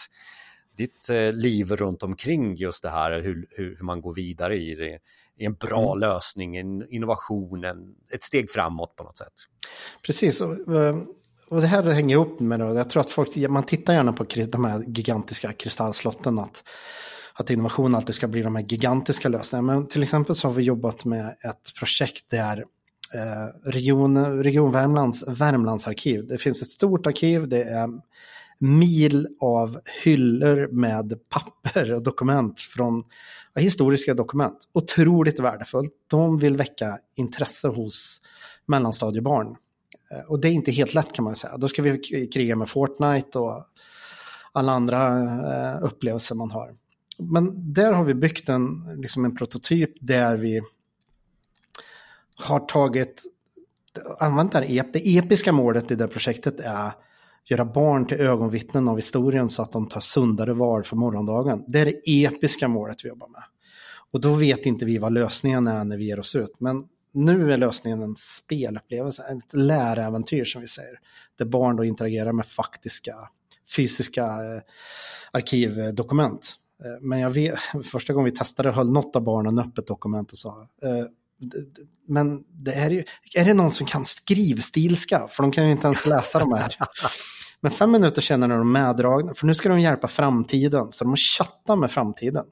ditt 0.78 1.10
eh, 1.10 1.32
liv 1.32 1.72
runt 1.72 2.04
omkring 2.04 2.56
just 2.56 2.84
det 2.84 2.90
här, 2.90 3.22
hur, 3.22 3.48
hur, 3.50 3.78
man 3.82 4.02
går 4.02 4.14
vidare 4.14 4.58
i 4.58 4.76
det 4.76 5.00
i 5.38 5.46
en 5.46 5.54
bra 5.54 5.92
mm. 5.92 6.00
lösning, 6.00 6.58
en 6.58 6.90
innovation, 6.90 7.64
en, 7.64 7.96
ett 8.14 8.24
steg 8.24 8.52
framåt 8.52 8.96
på 8.96 9.04
något 9.04 9.18
sätt. 9.18 9.34
Precis, 10.02 10.42
och, 10.42 10.76
eh, 10.76 10.96
och 11.50 11.62
det 11.62 11.68
här 11.68 11.84
hänger 11.84 12.16
ihop 12.16 12.40
med 12.40 12.60
det. 12.60 12.66
Jag 12.66 12.90
tror 12.90 13.02
att 13.02 13.10
folk, 13.10 13.36
man 13.50 13.64
tittar 13.64 13.94
gärna 13.94 14.14
på 14.14 14.25
de 14.52 14.66
här 14.66 14.84
gigantiska 14.88 15.54
kristallslotten. 15.54 16.40
Att, 16.40 16.64
att 17.34 17.50
innovation 17.50 17.96
alltid 17.96 18.16
ska 18.16 18.28
bli 18.28 18.42
de 18.42 18.56
här 18.56 18.64
gigantiska 18.64 19.30
lösningarna. 19.30 19.74
Men 19.74 19.88
till 19.88 20.04
exempel 20.04 20.36
så 20.36 20.48
har 20.48 20.54
vi 20.54 20.64
jobbat 20.64 21.06
med 21.06 21.28
ett 21.28 21.74
projekt 21.80 22.30
där 22.30 22.66
eh, 23.14 23.70
region, 23.72 24.44
region 24.44 24.72
Värmlands 24.72 25.28
Värmlandsarkiv. 25.28 26.28
Det 26.28 26.38
finns 26.38 26.62
ett 26.62 26.70
stort 26.70 27.08
arkiv, 27.08 27.48
det 27.48 27.64
är 27.64 27.90
mil 28.60 29.28
av 29.42 29.80
hyllor 30.04 30.68
med 30.72 31.14
papper 31.30 31.94
och 31.94 32.04
dokument 32.04 32.60
från 32.60 33.04
ja, 33.54 33.62
historiska 33.62 34.14
dokument. 34.14 34.58
Otroligt 34.74 35.40
värdefullt. 35.40 35.94
De 36.10 36.38
vill 36.38 36.58
väcka 36.58 36.98
intresse 37.16 37.68
hos 37.68 38.22
mellanstadiebarn. 38.68 39.56
Eh, 40.12 40.20
och 40.20 40.40
det 40.40 40.48
är 40.48 40.52
inte 40.52 40.72
helt 40.72 40.94
lätt 40.94 41.14
kan 41.14 41.26
man 41.26 41.36
säga. 41.36 41.58
Då 41.58 41.68
ska 41.68 41.82
vi 41.82 41.98
kriga 42.34 42.56
med 42.56 42.70
Fortnite 42.70 43.40
och 43.40 43.66
alla 44.52 44.72
andra 44.72 45.20
eh, 45.20 45.84
upplevelser 45.84 46.36
man 46.36 46.52
har. 46.52 46.76
Men 47.18 47.74
där 47.74 47.94
har 47.94 48.04
vi 48.04 48.14
byggt 48.14 48.50
en, 48.50 48.98
liksom 48.98 49.26
en 49.26 49.36
prototyp 49.36 49.94
där 50.00 50.38
vi 50.38 50.62
har 52.36 52.60
tagit, 52.60 53.24
använt 54.20 54.52
det, 54.52 54.60
här, 54.60 54.86
det 54.94 55.18
episka 55.18 55.52
målet 55.52 55.92
i 55.92 55.96
det 55.96 56.08
projektet 56.08 56.60
är 56.60 56.92
göra 57.46 57.66
barn 57.66 58.06
till 58.06 58.18
ögonvittnen 58.18 58.88
av 58.88 58.96
historien 58.96 59.50
så 59.50 59.62
att 59.62 59.72
de 59.72 59.88
tar 59.88 60.02
sundare 60.02 60.54
val 60.54 60.84
för 60.84 60.96
morgondagen. 60.96 61.64
Det 61.68 61.80
är 61.80 61.86
det 61.86 62.26
episka 62.26 62.68
målet 62.68 63.06
vi 63.06 63.10
jobbar 63.10 63.28
med. 63.28 63.44
Och 64.12 64.22
då 64.22 64.34
vet 64.34 64.66
inte 64.66 64.86
vi 64.86 64.98
vad 64.98 65.14
lösningen 65.14 65.68
är 65.68 65.84
när 65.84 65.98
vi 65.98 66.06
ger 66.06 66.20
oss 66.20 66.36
ut. 66.36 66.56
Men 66.60 66.84
nu 67.15 67.53
är 67.53 67.57
lösningen 67.57 68.01
en 68.01 68.15
spelupplevelse, 68.15 69.24
ett 69.24 69.53
läräventyr 69.53 70.45
som 70.45 70.62
vi 70.62 70.67
säger. 70.67 71.00
Där 71.38 71.45
barn 71.45 71.75
då 71.75 71.86
interagerar 71.86 72.31
med 72.31 72.45
faktiska, 72.45 73.15
fysiska 73.75 74.24
eh, 74.24 74.62
arkivdokument. 75.31 76.53
Eh, 76.84 77.01
men 77.01 77.19
jag 77.19 77.29
vet, 77.29 77.60
första 77.91 78.13
gången 78.13 78.31
vi 78.31 78.38
testade 78.38 78.72
höll 78.72 78.91
något 78.91 79.15
av 79.15 79.24
barnen 79.24 79.60
upp 79.60 79.77
ett 79.77 79.88
dokument 79.88 80.31
och 80.31 80.38
sa 80.38 80.67
eh, 80.84 81.05
men 82.07 82.43
det 82.50 82.74
är, 82.74 82.91
ju, 82.91 83.03
är 83.36 83.45
det 83.45 83.53
någon 83.53 83.72
som 83.72 83.86
kan 83.86 84.05
skrivstilska? 84.05 85.27
För 85.27 85.43
de 85.43 85.51
kan 85.51 85.65
ju 85.65 85.72
inte 85.72 85.88
ens 85.88 86.05
läsa 86.05 86.39
de 86.39 86.53
här. 86.53 86.75
Men 87.62 87.72
fem 87.72 87.91
minuter 87.91 88.22
senare 88.22 88.53
är 88.53 88.57
de 88.57 88.72
meddragna, 88.72 89.34
för 89.34 89.48
nu 89.48 89.55
ska 89.55 89.69
de 89.69 89.79
hjälpa 89.79 90.07
framtiden. 90.07 90.91
Så 90.91 91.03
de 91.03 91.10
har 91.10 91.17
chattat 91.17 91.79
med 91.79 91.91
framtiden. 91.91 92.45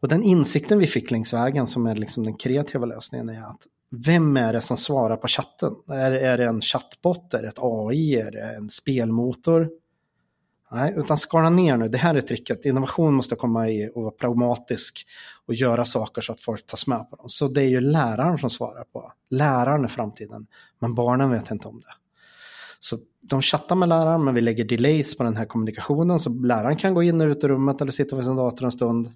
Och 0.00 0.08
den 0.08 0.22
insikten 0.22 0.78
vi 0.78 0.86
fick 0.86 1.10
längs 1.10 1.32
vägen 1.32 1.66
som 1.66 1.86
är 1.86 1.94
liksom 1.94 2.24
den 2.24 2.34
kreativa 2.34 2.86
lösningen 2.86 3.28
är 3.28 3.42
att 3.42 3.66
vem 3.90 4.36
är 4.36 4.52
det 4.52 4.60
som 4.60 4.76
svarar 4.76 5.16
på 5.16 5.28
chatten? 5.28 5.74
Är, 5.88 6.12
är 6.12 6.38
det 6.38 6.44
en 6.44 6.60
chattbot? 6.60 7.34
Är 7.34 7.42
det 7.42 7.48
ett 7.48 7.58
AI? 7.62 8.14
Är 8.14 8.30
det 8.30 8.54
en 8.56 8.68
spelmotor? 8.68 9.70
Nej, 10.72 10.94
utan 10.96 11.18
skala 11.18 11.50
ner 11.50 11.76
nu. 11.76 11.88
Det 11.88 11.98
här 11.98 12.14
är 12.14 12.20
tricket. 12.20 12.64
Innovation 12.64 13.14
måste 13.14 13.36
komma 13.36 13.68
i 13.68 13.90
och 13.94 14.02
vara 14.02 14.10
pragmatisk 14.12 15.06
och 15.46 15.54
göra 15.54 15.84
saker 15.84 16.22
så 16.22 16.32
att 16.32 16.40
folk 16.40 16.66
tas 16.66 16.86
med 16.86 17.10
på 17.10 17.16
dem. 17.16 17.28
Så 17.28 17.48
det 17.48 17.62
är 17.62 17.68
ju 17.68 17.80
läraren 17.80 18.38
som 18.38 18.50
svarar 18.50 18.84
på. 18.84 19.12
Läraren 19.30 19.84
är 19.84 19.88
framtiden, 19.88 20.46
men 20.78 20.94
barnen 20.94 21.30
vet 21.30 21.50
inte 21.50 21.68
om 21.68 21.80
det. 21.80 21.94
Så 22.78 22.98
de 23.20 23.42
chattar 23.42 23.76
med 23.76 23.88
läraren, 23.88 24.24
men 24.24 24.34
vi 24.34 24.40
lägger 24.40 24.64
delays 24.64 25.16
på 25.16 25.22
den 25.22 25.36
här 25.36 25.44
kommunikationen 25.44 26.20
så 26.20 26.30
läraren 26.30 26.76
kan 26.76 26.94
gå 26.94 27.02
in 27.02 27.20
och 27.20 27.26
ut 27.26 27.44
i 27.44 27.48
rummet 27.48 27.80
eller 27.80 27.92
sitta 27.92 28.16
vid 28.16 28.24
sin 28.24 28.36
dator 28.36 28.64
en 28.64 28.72
stund 28.72 29.12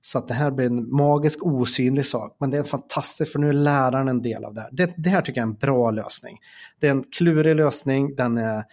så 0.00 0.18
att 0.18 0.28
det 0.28 0.34
här 0.34 0.50
blir 0.50 0.66
en 0.66 0.90
magisk 0.96 1.38
osynlig 1.42 2.06
sak. 2.06 2.36
Men 2.40 2.50
det 2.50 2.58
är 2.58 2.62
fantastiskt 2.62 3.32
för 3.32 3.38
nu 3.38 3.48
är 3.48 3.52
läraren 3.52 4.08
en 4.08 4.22
del 4.22 4.44
av 4.44 4.54
det 4.54 4.60
här. 4.60 4.70
Det, 4.72 4.94
det, 4.96 5.10
här 5.10 5.22
tycker 5.22 5.40
jag 5.40 5.46
är 5.46 5.50
en 5.50 5.58
bra 5.58 5.90
lösning. 5.90 6.38
Det 6.80 6.86
är 6.86 6.90
en 6.90 7.04
klurig 7.04 7.56
lösning. 7.56 8.14
Den 8.16 8.36
är 8.36 8.64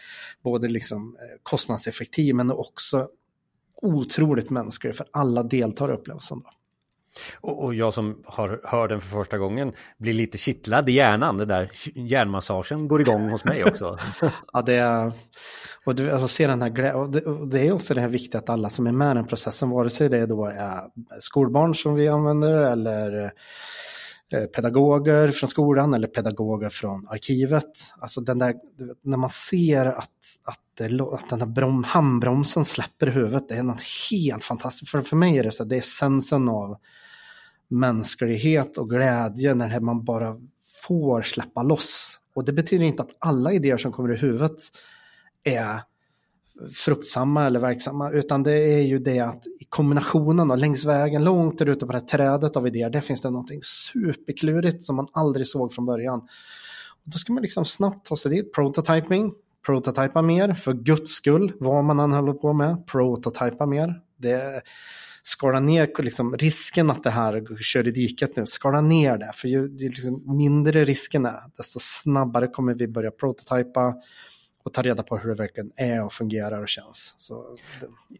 både 0.43 0.67
liksom 0.67 1.15
eh, 1.19 1.39
kostnadseffektiv 1.43 2.35
men 2.35 2.51
också 2.51 3.07
otroligt 3.81 4.49
mänsklig 4.49 4.95
för 4.95 5.07
alla 5.13 5.43
deltar 5.43 5.89
i 5.89 5.93
upplevelsen. 5.93 6.39
Då. 6.39 6.49
Och, 7.41 7.63
och, 7.63 7.75
jag 7.75 7.93
som 7.93 8.23
har 8.25 8.61
hört 8.63 8.89
den 8.89 9.01
för 9.01 9.09
första 9.09 9.37
gången 9.37 9.73
blir 9.97 10.13
lite 10.13 10.37
kittlad 10.37 10.89
i 10.89 10.91
hjärnan. 10.91 11.37
Det 11.37 11.45
där 11.45 11.71
hjärnmassagen 11.95 12.87
går 12.87 13.01
igång 13.01 13.29
hos 13.29 13.45
mig 13.45 13.63
också. 13.63 13.97
ja, 14.53 14.61
det 14.61 14.73
är... 14.73 15.11
Och 15.85 15.95
du, 15.95 16.11
alltså, 16.11 16.27
se 16.27 16.47
den 16.47 16.61
här 16.61 16.95
och 16.95 17.09
det, 17.09 17.21
och 17.21 17.47
det 17.47 17.67
är 17.67 17.71
också 17.71 17.93
det 17.93 18.01
här 18.01 18.07
viktiga 18.07 18.41
att 18.41 18.49
alla 18.49 18.69
som 18.69 18.87
är 18.87 18.91
med 18.91 19.11
i 19.11 19.13
den 19.13 19.27
processen, 19.27 19.69
vare 19.69 19.89
sig 19.89 20.09
det 20.09 20.25
då 20.25 20.45
är 20.45 20.81
skolbarn 21.19 21.75
som 21.75 21.95
vi 21.95 22.07
använder 22.07 22.51
eller 22.51 23.31
eh, 24.33 24.45
pedagoger 24.45 25.31
från 25.31 25.47
skolan 25.47 25.93
eller 25.93 26.07
pedagoger 26.07 26.69
från 26.69 27.07
arkivet. 27.07 27.71
Alltså 27.99 28.21
den 28.21 28.39
där, 28.39 28.55
när 29.01 29.17
man 29.17 29.29
ser 29.29 29.85
att, 29.85 30.09
att, 30.45 30.59
det, 30.77 31.01
att 31.01 31.29
den 31.29 31.39
där 31.39 31.45
brom, 31.45 31.83
handbromsen 31.83 32.65
släpper 32.65 33.07
i 33.07 33.11
huvudet, 33.11 33.49
det 33.49 33.55
är 33.55 33.63
något 33.63 33.83
helt 34.11 34.43
fantastiskt. 34.43 34.91
För, 34.91 35.01
för 35.01 35.15
mig 35.15 35.37
är 35.37 35.43
det 35.43 35.51
så 35.51 35.63
det 35.63 35.75
är 35.75 35.79
essensen 35.79 36.49
av 36.49 36.77
mänsklighet 37.67 38.77
och 38.77 38.89
glädje 38.89 39.53
när 39.53 39.79
man 39.79 40.05
bara 40.05 40.35
får 40.87 41.21
släppa 41.21 41.63
loss. 41.63 42.19
Och 42.35 42.45
det 42.45 42.53
betyder 42.53 42.85
inte 42.85 43.01
att 43.01 43.15
alla 43.19 43.53
idéer 43.53 43.77
som 43.77 43.91
kommer 43.91 44.13
i 44.13 44.17
huvudet 44.17 44.59
är 45.45 45.79
fruktsamma 46.73 47.45
eller 47.45 47.59
verksamma, 47.59 48.11
utan 48.11 48.43
det 48.43 48.53
är 48.53 48.81
ju 48.81 48.99
det 48.99 49.19
att 49.19 49.47
i 49.59 49.65
kombinationen 49.69 50.51
och 50.51 50.57
längs 50.57 50.85
vägen, 50.85 51.23
långt 51.23 51.57
där 51.57 51.65
ute 51.65 51.85
på 51.85 51.91
det 51.91 51.97
här 51.97 52.05
trädet 52.05 52.57
av 52.57 52.67
idéer, 52.67 52.89
där 52.89 53.01
finns 53.01 53.21
det 53.21 53.29
någonting 53.29 53.59
superklurigt 53.63 54.83
som 54.83 54.95
man 54.95 55.07
aldrig 55.13 55.47
såg 55.47 55.73
från 55.73 55.85
början. 55.85 56.19
Och 57.05 57.11
då 57.11 57.17
ska 57.17 57.33
man 57.33 57.41
liksom 57.41 57.65
snabbt 57.65 58.05
ta 58.05 58.15
sig 58.15 58.31
dit, 58.31 58.53
prototyping, 58.53 59.33
prototypa 59.65 60.21
mer, 60.21 60.53
för 60.53 60.73
guds 60.73 61.11
skull, 61.11 61.51
vad 61.59 61.83
man 61.83 61.99
än 61.99 62.11
håller 62.11 62.33
på 62.33 62.53
med, 62.53 62.87
prototypa 62.87 63.65
mer. 63.65 64.01
Det 64.17 64.61
skala 65.23 65.59
ner 65.59 66.03
liksom, 66.03 66.37
risken 66.37 66.89
att 66.89 67.03
det 67.03 67.09
här 67.09 67.57
kör 67.61 67.87
i 67.87 67.91
diket 67.91 68.35
nu, 68.35 68.45
skala 68.45 68.81
ner 68.81 69.17
det, 69.17 69.31
för 69.33 69.47
ju, 69.47 69.77
ju 69.77 69.89
liksom 69.89 70.37
mindre 70.37 70.85
risken 70.85 71.25
är, 71.25 71.39
desto 71.57 71.79
snabbare 71.81 72.47
kommer 72.47 72.73
vi 72.73 72.87
börja 72.87 73.11
prototypa, 73.11 73.93
och 74.65 74.73
ta 74.73 74.81
reda 74.81 75.03
på 75.03 75.17
hur 75.17 75.29
det 75.29 75.35
verkligen 75.35 75.71
är 75.75 76.05
och 76.05 76.13
fungerar 76.13 76.61
och 76.61 76.69
känns. 76.69 77.15
Så, 77.17 77.57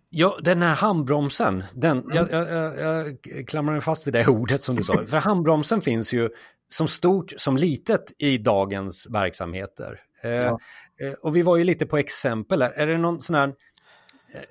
Ja, 0.09 0.39
den 0.43 0.61
här 0.61 0.75
handbromsen, 0.75 1.63
den, 1.73 1.99
mm. 1.99 2.15
jag, 2.15 2.31
jag, 2.31 2.79
jag, 2.79 3.17
jag 3.23 3.47
klamrar 3.47 3.73
mig 3.73 3.81
fast 3.81 4.07
vid 4.07 4.13
det 4.13 4.27
ordet 4.27 4.63
som 4.63 4.75
du 4.75 4.83
sa. 4.83 5.05
För 5.05 5.17
handbromsen 5.17 5.81
finns 5.81 6.13
ju 6.13 6.29
som 6.69 6.87
stort 6.87 7.33
som 7.37 7.57
litet 7.57 8.11
i 8.17 8.37
dagens 8.37 9.07
verksamheter. 9.09 9.99
Eh, 10.23 10.31
ja. 10.31 10.59
Eh, 11.01 11.11
och 11.11 11.35
vi 11.35 11.41
var 11.41 11.57
ju 11.57 11.63
lite 11.63 11.85
på 11.85 11.97
exempel 11.97 12.61
här. 12.61 12.71
Är 12.71 12.87
det 12.87 12.97
någon 12.97 13.19
sån 13.19 13.35
här 13.35 13.47
eh, 13.47 14.41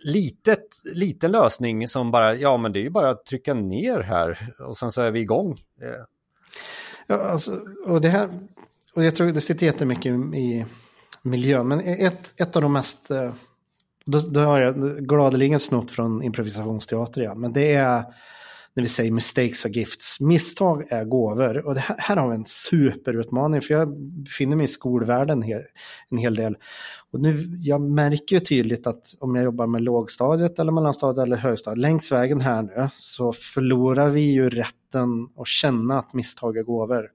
litet, 0.00 0.66
liten 0.94 1.32
lösning 1.32 1.88
som 1.88 2.10
bara, 2.10 2.34
ja 2.34 2.56
men 2.56 2.72
det 2.72 2.78
är 2.78 2.82
ju 2.82 2.90
bara 2.90 3.10
att 3.10 3.26
trycka 3.26 3.54
ner 3.54 4.00
här 4.00 4.54
och 4.58 4.78
sen 4.78 4.92
så 4.92 5.02
är 5.02 5.10
vi 5.10 5.20
igång. 5.20 5.58
Eh. 5.82 6.04
Ja, 7.06 7.16
alltså, 7.16 7.60
och 7.86 8.00
det 8.00 8.08
här, 8.08 8.28
och 8.94 9.04
jag 9.04 9.14
tror 9.14 9.26
det 9.26 9.40
sitter 9.40 9.66
jättemycket 9.66 10.12
i 10.34 10.66
miljö. 11.22 11.62
Men 11.62 11.80
e- 11.80 12.06
ett, 12.06 12.40
ett 12.40 12.56
av 12.56 12.62
de 12.62 12.72
mest, 12.72 13.10
eh, 13.10 13.32
då, 14.06 14.20
då 14.20 14.40
har 14.40 14.58
jag 14.58 14.74
gladeligen 15.08 15.60
snott 15.60 15.90
från 15.90 16.22
improvisationsteater 16.22 17.20
igen, 17.20 17.40
men 17.40 17.52
det 17.52 17.74
är 17.74 18.04
när 18.74 18.82
vi 18.82 18.88
säger 18.88 19.12
mistakes 19.12 19.64
are 19.64 19.72
gifts. 19.72 20.20
Misstag 20.20 20.92
är 20.92 21.04
gåvor. 21.04 21.66
Och 21.66 21.74
det 21.74 21.80
här, 21.80 21.96
här 21.98 22.16
har 22.16 22.28
vi 22.28 22.34
en 22.34 22.44
superutmaning, 22.44 23.60
för 23.60 23.74
jag 23.74 23.98
befinner 23.98 24.56
mig 24.56 24.64
i 24.64 24.68
skolvärlden 24.68 25.38
en 25.38 25.42
hel, 25.42 25.62
en 26.08 26.18
hel 26.18 26.34
del. 26.34 26.56
Och 27.12 27.20
nu, 27.20 27.58
jag 27.60 27.80
märker 27.80 28.36
ju 28.36 28.40
tydligt 28.40 28.86
att 28.86 29.14
om 29.20 29.34
jag 29.34 29.44
jobbar 29.44 29.66
med 29.66 29.80
lågstadiet 29.80 30.58
eller 30.58 30.72
mellanstadiet 30.72 31.26
eller 31.26 31.36
högstadiet, 31.36 31.78
längs 31.78 32.12
vägen 32.12 32.40
här 32.40 32.62
nu, 32.62 32.88
så 32.96 33.32
förlorar 33.32 34.08
vi 34.10 34.20
ju 34.20 34.50
rätten 34.50 35.28
att 35.36 35.46
känna 35.46 35.98
att 35.98 36.14
misstag 36.14 36.56
är 36.56 36.62
gåvor. 36.62 37.08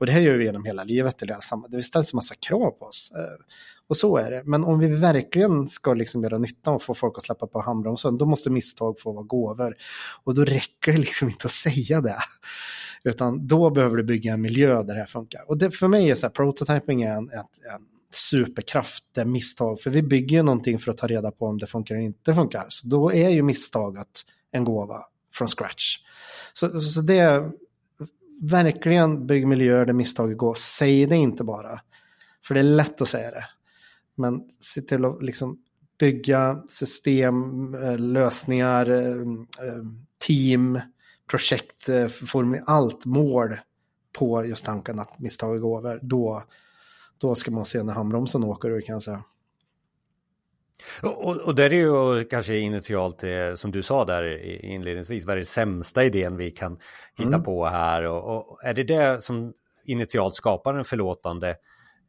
Och 0.00 0.06
det 0.06 0.12
här 0.12 0.20
gör 0.20 0.36
vi 0.36 0.44
genom 0.44 0.64
hela 0.64 0.84
livet. 0.84 1.22
Det 1.68 1.82
ställs 1.82 2.12
en 2.12 2.16
massa 2.16 2.34
krav 2.34 2.70
på 2.70 2.84
oss. 2.84 3.12
Eh, 3.16 3.44
och 3.88 3.96
så 3.96 4.16
är 4.16 4.30
det. 4.30 4.42
Men 4.44 4.64
om 4.64 4.78
vi 4.78 4.86
verkligen 4.94 5.68
ska 5.68 5.94
liksom 5.94 6.22
göra 6.22 6.38
nytta 6.38 6.70
och 6.70 6.82
få 6.82 6.94
folk 6.94 7.14
att 7.16 7.22
släppa 7.22 7.46
på 7.46 7.60
handbromsen, 7.60 8.18
då 8.18 8.26
måste 8.26 8.50
misstag 8.50 9.00
få 9.00 9.12
vara 9.12 9.24
gåvor. 9.24 9.74
Och 10.24 10.34
då 10.34 10.44
räcker 10.44 10.92
det 10.92 10.98
liksom 10.98 11.28
inte 11.28 11.46
att 11.46 11.52
säga 11.52 12.00
det. 12.00 12.16
Utan 13.04 13.46
då 13.46 13.70
behöver 13.70 13.96
du 13.96 14.02
bygga 14.02 14.32
en 14.32 14.40
miljö 14.40 14.82
där 14.82 14.94
det 14.94 15.00
här 15.00 15.06
funkar. 15.06 15.50
Och 15.50 15.58
det, 15.58 15.70
för 15.70 15.88
mig 15.88 16.10
är 16.10 16.14
så 16.14 16.26
här, 16.26 16.32
prototyping 16.32 17.02
är 17.02 17.16
en, 17.16 17.30
en, 17.30 17.38
en 17.38 17.86
superkraft, 18.12 19.04
det 19.14 19.20
är 19.20 19.24
misstag. 19.24 19.80
För 19.80 19.90
vi 19.90 20.02
bygger 20.02 20.36
ju 20.36 20.42
någonting 20.42 20.78
för 20.78 20.90
att 20.90 20.96
ta 20.96 21.06
reda 21.06 21.30
på 21.30 21.46
om 21.46 21.58
det 21.58 21.66
funkar 21.66 21.94
eller 21.94 22.04
inte 22.04 22.34
funkar. 22.34 22.66
Så 22.68 22.88
då 22.88 23.12
är 23.12 23.28
ju 23.28 23.42
misstaget 23.42 24.08
en 24.52 24.64
gåva 24.64 25.04
från 25.34 25.48
scratch. 25.48 25.96
Så, 26.52 26.80
så 26.80 27.00
det 27.00 27.50
verkligen 28.40 29.26
bygg 29.26 29.46
miljöer 29.46 29.86
där 29.86 29.92
misstag 29.92 30.36
går. 30.36 30.54
Säg 30.54 31.06
det 31.06 31.16
inte 31.16 31.44
bara. 31.44 31.80
För 32.44 32.54
det 32.54 32.60
är 32.60 32.64
lätt 32.64 33.02
att 33.02 33.08
säga 33.08 33.30
det. 33.30 33.44
Men 34.14 34.48
se 34.58 34.80
till 34.80 35.04
att 35.04 35.22
liksom 35.22 35.58
bygga 35.98 36.62
system, 36.68 37.74
eh, 37.74 37.98
lösningar, 37.98 38.90
eh, 38.90 39.20
eh, 39.66 39.84
team, 40.26 40.80
projekt, 41.30 41.88
allt 42.66 43.06
mål 43.06 43.56
på 44.18 44.44
just 44.44 44.64
tanken 44.64 44.98
att 44.98 45.18
misstag 45.18 45.60
går 45.60 45.78
över. 45.78 46.00
Då, 46.02 46.42
då 47.18 47.34
ska 47.34 47.50
man 47.50 47.64
se 47.64 47.82
när 47.82 47.92
handbromsen 47.92 48.44
åker 48.44 48.68
ur 48.68 48.80
kan 48.80 48.92
jag 48.92 49.02
säga. 49.02 49.22
Och, 51.02 51.36
och 51.36 51.54
där 51.54 51.72
är 51.72 51.76
ju 51.76 52.24
kanske 52.24 52.56
initialt, 52.56 53.24
eh, 53.24 53.54
som 53.54 53.70
du 53.70 53.82
sa 53.82 54.04
där 54.04 54.44
inledningsvis, 54.64 55.24
vad 55.26 55.34
är 55.34 55.38
det 55.38 55.44
sämsta 55.44 56.04
idén 56.04 56.36
vi 56.36 56.50
kan 56.50 56.78
hitta 57.18 57.28
mm. 57.28 57.42
på 57.42 57.66
här? 57.66 58.04
Och, 58.04 58.36
och, 58.36 58.64
är 58.64 58.74
det 58.74 58.82
det 58.82 59.24
som 59.24 59.52
initialt 59.86 60.36
skapar 60.36 60.74
en 60.74 60.84
förlåtande 60.84 61.48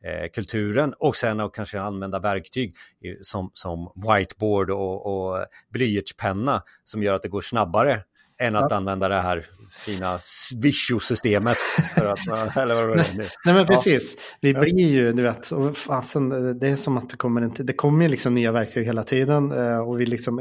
eh, 0.06 0.30
kulturen 0.34 0.94
och 1.00 1.16
sen 1.16 1.40
att 1.40 1.54
kanske 1.54 1.80
använda 1.80 2.20
verktyg 2.20 2.76
som, 3.22 3.52
som 3.54 3.92
whiteboard 3.96 4.70
och, 4.70 5.06
och 5.06 5.46
blyertspenna 5.70 6.64
som 6.84 7.04
gör 7.04 7.14
att 7.14 7.22
det 7.22 7.30
går 7.30 7.42
snabbare 7.42 8.04
än 8.42 8.56
att 8.56 8.72
ja. 8.72 8.76
använda 8.76 9.08
det 9.08 9.22
här 9.22 9.46
fina 9.70 10.20
Visio-systemet. 10.56 11.58
eller 12.56 12.88
vad 12.88 12.98
det 12.98 13.06
nej, 13.16 13.30
nej 13.46 13.56
men 13.56 13.66
precis, 13.66 14.18
vi 14.42 14.54
blir 14.54 14.90
ju, 14.90 15.14
du 15.14 15.24
vet, 15.24 15.52
och 15.52 15.78
fasen, 15.78 16.60
det 16.60 16.68
är 16.68 16.76
som 16.76 16.98
att 16.98 17.10
det 17.10 17.18
kommer, 17.18 17.42
en, 17.42 17.54
det 17.58 17.74
kommer 17.74 18.10
liksom 18.10 18.34
nya 18.34 18.52
verktyg 18.52 18.86
hela 18.86 19.04
tiden 19.04 19.52
eh, 19.52 19.80
och 19.80 20.00
vi 20.00 20.06
liksom, 20.06 20.40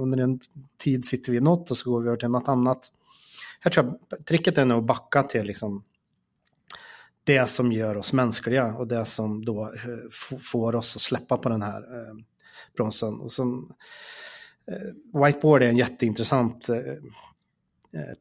under 0.00 0.18
en 0.18 0.40
tid 0.78 1.04
sitter 1.04 1.32
vi 1.32 1.38
i 1.38 1.40
något 1.40 1.70
och 1.70 1.76
så 1.76 1.90
går 1.90 2.00
vi 2.00 2.08
över 2.08 2.16
till 2.16 2.28
något 2.28 2.48
annat. 2.48 2.78
Jag 3.64 3.72
tror 3.72 3.88
att 3.88 4.26
tricket 4.26 4.58
är 4.58 4.64
nog 4.64 4.78
att 4.78 4.86
backa 4.86 5.22
till 5.22 5.46
liksom 5.46 5.84
det 7.24 7.50
som 7.50 7.72
gör 7.72 7.96
oss 7.96 8.12
mänskliga 8.12 8.74
och 8.74 8.86
det 8.86 9.04
som 9.04 9.44
då 9.44 9.62
eh, 9.64 10.38
får 10.40 10.74
oss 10.74 10.96
att 10.96 11.02
släppa 11.02 11.38
på 11.38 11.48
den 11.48 11.62
här 11.62 11.80
eh, 11.80 12.14
bromsen. 12.76 13.20
Och 13.20 13.32
som, 13.32 13.72
whiteboard 15.24 15.62
är 15.62 15.68
en 15.68 15.76
jätteintressant 15.76 16.68
Eh, 16.68 16.76
Eh, 17.94 18.14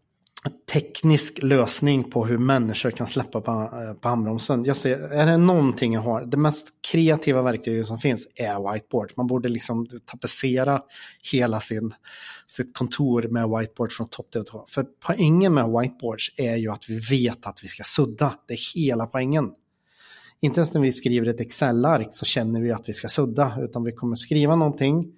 teknisk 0.73 1.43
lösning 1.43 2.11
på 2.11 2.25
hur 2.25 2.37
människor 2.37 2.91
kan 2.91 3.07
släppa 3.07 3.41
på, 3.41 3.51
eh, 3.51 3.93
på 3.93 4.07
handbromsen. 4.07 4.63
Jag 4.63 4.77
ser, 4.77 4.97
är 4.97 5.25
det 5.25 5.37
någonting 5.37 5.93
jag 5.93 6.01
har, 6.01 6.25
det 6.25 6.37
mest 6.37 6.67
kreativa 6.91 7.41
verktyget 7.41 7.87
som 7.87 7.99
finns 7.99 8.27
är 8.35 8.73
whiteboard. 8.73 9.13
Man 9.17 9.27
borde 9.27 9.49
liksom 9.49 9.87
tapetsera 10.05 10.81
hela 11.31 11.59
sin, 11.59 11.93
sitt 12.47 12.77
kontor 12.77 13.27
med 13.27 13.49
whiteboard 13.49 13.91
från 13.91 14.09
topp 14.09 14.31
till 14.31 14.45
tå. 14.45 14.65
För 14.69 14.85
poängen 15.07 15.53
med 15.53 15.65
whiteboards 15.65 16.33
är 16.37 16.55
ju 16.55 16.71
att 16.71 16.89
vi 16.89 16.99
vet 16.99 17.45
att 17.45 17.63
vi 17.63 17.67
ska 17.67 17.83
sudda. 17.83 18.33
Det 18.47 18.53
är 18.53 18.75
hela 18.75 19.05
poängen. 19.05 19.51
Inte 20.39 20.59
ens 20.59 20.73
när 20.73 20.81
vi 20.81 20.91
skriver 20.91 21.27
ett 21.27 21.41
Excel-ark 21.41 22.07
så 22.11 22.25
känner 22.25 22.61
vi 22.61 22.71
att 22.71 22.89
vi 22.89 22.93
ska 22.93 23.07
sudda, 23.07 23.57
utan 23.61 23.83
vi 23.83 23.91
kommer 23.91 24.15
skriva 24.15 24.55
någonting 24.55 25.16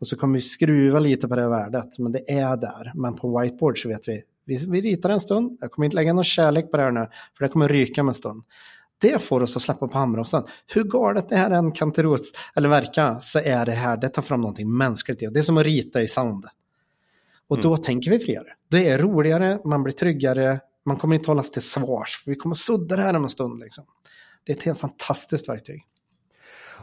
och 0.00 0.06
så 0.06 0.16
kommer 0.16 0.34
vi 0.34 0.40
skruva 0.40 0.98
lite 0.98 1.28
på 1.28 1.36
det 1.36 1.48
värdet, 1.48 1.98
men 1.98 2.12
det 2.12 2.30
är 2.30 2.56
där. 2.56 2.92
Men 2.94 3.14
på 3.14 3.40
whiteboard 3.40 3.82
så 3.82 3.88
vet 3.88 4.08
vi, 4.08 4.22
vi, 4.44 4.66
vi 4.68 4.80
ritar 4.80 5.10
en 5.10 5.20
stund, 5.20 5.58
jag 5.60 5.70
kommer 5.70 5.84
inte 5.84 5.94
lägga 5.94 6.12
någon 6.12 6.24
kärlek 6.24 6.70
på 6.70 6.76
det 6.76 6.82
här 6.82 6.92
nu, 6.92 7.06
för 7.38 7.44
det 7.44 7.48
kommer 7.48 7.68
ryka 7.68 8.02
med 8.02 8.10
en 8.10 8.14
stund. 8.14 8.42
Det 9.00 9.22
får 9.22 9.42
oss 9.42 9.56
att 9.56 9.62
släppa 9.62 9.88
på 9.88 9.98
handbromsen. 9.98 10.44
Hur 10.74 10.84
galet 10.84 11.28
det 11.28 11.36
här 11.36 11.50
än 11.50 11.72
kan 11.72 11.92
rots, 11.92 12.32
eller 12.56 12.68
verka, 12.68 13.18
så 13.20 13.38
är 13.38 13.66
det 13.66 13.72
här, 13.72 13.96
det 13.96 14.08
tar 14.08 14.22
fram 14.22 14.40
någonting 14.40 14.76
mänskligt. 14.76 15.20
Det 15.20 15.38
är 15.38 15.42
som 15.42 15.58
att 15.58 15.64
rita 15.64 16.02
i 16.02 16.08
sand. 16.08 16.46
Och 17.48 17.60
då 17.60 17.68
mm. 17.68 17.82
tänker 17.82 18.10
vi 18.10 18.18
friare. 18.18 18.48
Det 18.70 18.88
är 18.88 18.98
roligare, 18.98 19.60
man 19.64 19.82
blir 19.82 19.94
tryggare, 19.94 20.60
man 20.84 20.96
kommer 20.96 21.14
inte 21.14 21.30
hållas 21.30 21.50
till 21.50 21.62
svars. 21.62 22.22
Vi 22.26 22.34
kommer 22.34 22.54
sudda 22.54 22.96
det 22.96 23.02
här 23.02 23.14
om 23.14 23.24
en 23.24 23.30
stund. 23.30 23.60
Liksom. 23.60 23.84
Det 24.44 24.52
är 24.52 24.56
ett 24.56 24.62
helt 24.62 24.78
fantastiskt 24.78 25.48
verktyg. 25.48 25.84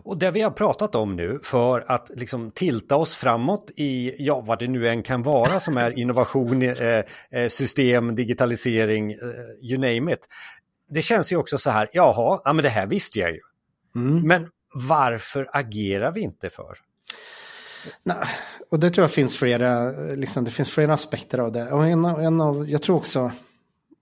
Och 0.04 0.18
det 0.18 0.32
vi 0.32 0.42
har 0.42 0.52
pratat 0.52 0.96
om 0.96 1.16
nu 1.16 1.40
för 1.44 1.86
att 1.88 2.12
liksom 2.16 2.52
tilta 2.52 2.96
oss 2.96 3.16
framåt 3.16 3.72
i, 3.76 4.16
ja 4.26 4.42
vad 4.42 4.60
det 4.60 4.68
nu 4.68 4.88
än 4.88 5.04
kan 5.04 5.24
vara 5.24 5.60
som 5.60 5.78
är 5.78 6.00
innovation, 6.00 6.62
eh, 6.62 7.04
eh, 7.32 7.48
system, 7.50 8.16
digitalisering, 8.16 9.12
eh, 9.12 9.18
you 9.62 9.78
name 9.78 10.14
it. 10.14 10.28
Det 10.90 11.02
känns 11.02 11.32
ju 11.32 11.38
också 11.38 11.58
så 11.58 11.70
här, 11.70 11.90
jaha, 11.94 12.42
ja 12.44 12.54
men 12.54 12.64
det 12.64 12.70
här 12.70 12.88
visste 12.88 13.20
jag 13.20 13.32
ju. 13.32 13.40
Mm. 13.96 14.28
Men 14.28 14.50
varför 14.74 15.48
agerar 15.54 16.12
vi 16.12 16.22
inte 16.22 16.50
för? 16.50 16.78
Nej, 18.04 18.18
och 18.72 18.80
det 18.80 18.90
tror 18.90 19.04
jag 19.04 19.12
finns 19.12 19.36
flera, 19.36 19.92
liksom, 20.16 20.44
det 20.44 20.52
finns 20.52 20.70
flera 20.70 20.94
aspekter 20.94 21.38
av 21.38 21.52
det. 21.52 21.72
Och 21.72 21.88
en, 21.88 22.06
en 22.06 22.42
av, 22.42 22.70
jag 22.70 22.82
tror 22.82 22.96
också, 22.96 23.32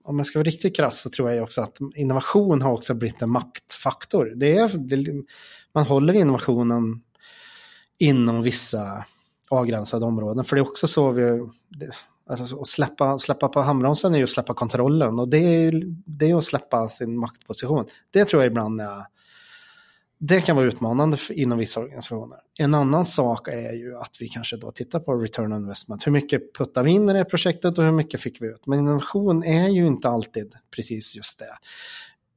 om 0.04 0.18
jag 0.18 0.26
ska 0.26 0.38
vara 0.38 0.46
riktigt 0.46 0.76
krass 0.76 1.00
så 1.00 1.10
tror 1.10 1.30
jag 1.30 1.42
också 1.42 1.60
att 1.60 1.78
innovation 1.94 2.62
har 2.62 2.72
också 2.72 2.94
blivit 2.94 3.22
en 3.22 3.30
maktfaktor. 3.30 4.32
Det 4.36 4.56
är, 4.56 4.68
det, 4.78 5.24
man 5.74 5.86
håller 5.86 6.14
innovationen 6.14 7.02
inom 7.98 8.42
vissa 8.42 9.04
avgränsade 9.50 10.04
områden. 10.04 10.44
För 10.44 10.56
det 10.56 10.60
är 10.60 10.68
också 10.68 10.86
så 10.86 11.10
vi... 11.10 11.48
Alltså, 12.26 12.60
att 12.60 12.68
släppa, 12.68 13.18
släppa 13.18 13.48
på 13.48 13.60
handbromsen 13.60 14.14
är 14.14 14.18
ju 14.18 14.24
att 14.24 14.30
släppa 14.30 14.54
kontrollen 14.54 15.18
och 15.18 15.28
det 15.28 15.38
är, 15.38 15.82
det 16.06 16.30
är 16.30 16.36
att 16.36 16.44
släppa 16.44 16.88
sin 16.88 17.18
maktposition. 17.18 17.86
Det 18.10 18.24
tror 18.24 18.42
jag 18.42 18.50
ibland 18.50 18.80
är... 18.80 19.13
Det 20.26 20.40
kan 20.40 20.56
vara 20.56 20.66
utmanande 20.66 21.18
inom 21.30 21.58
vissa 21.58 21.80
organisationer. 21.80 22.38
En 22.58 22.74
annan 22.74 23.04
sak 23.04 23.48
är 23.48 23.72
ju 23.72 23.96
att 23.96 24.16
vi 24.20 24.28
kanske 24.28 24.56
då 24.56 24.70
tittar 24.70 25.00
på 25.00 25.14
return 25.14 25.52
on 25.52 25.62
investment. 25.62 26.06
Hur 26.06 26.12
mycket 26.12 26.54
puttar 26.54 26.82
vi 26.82 26.90
in 26.90 27.08
i 27.08 27.12
det 27.12 27.24
projektet 27.24 27.78
och 27.78 27.84
hur 27.84 27.92
mycket 27.92 28.20
fick 28.20 28.42
vi 28.42 28.46
ut? 28.46 28.66
Men 28.66 28.78
innovation 28.78 29.44
är 29.44 29.68
ju 29.68 29.86
inte 29.86 30.08
alltid 30.08 30.54
precis 30.70 31.16
just 31.16 31.38
det 31.38 31.56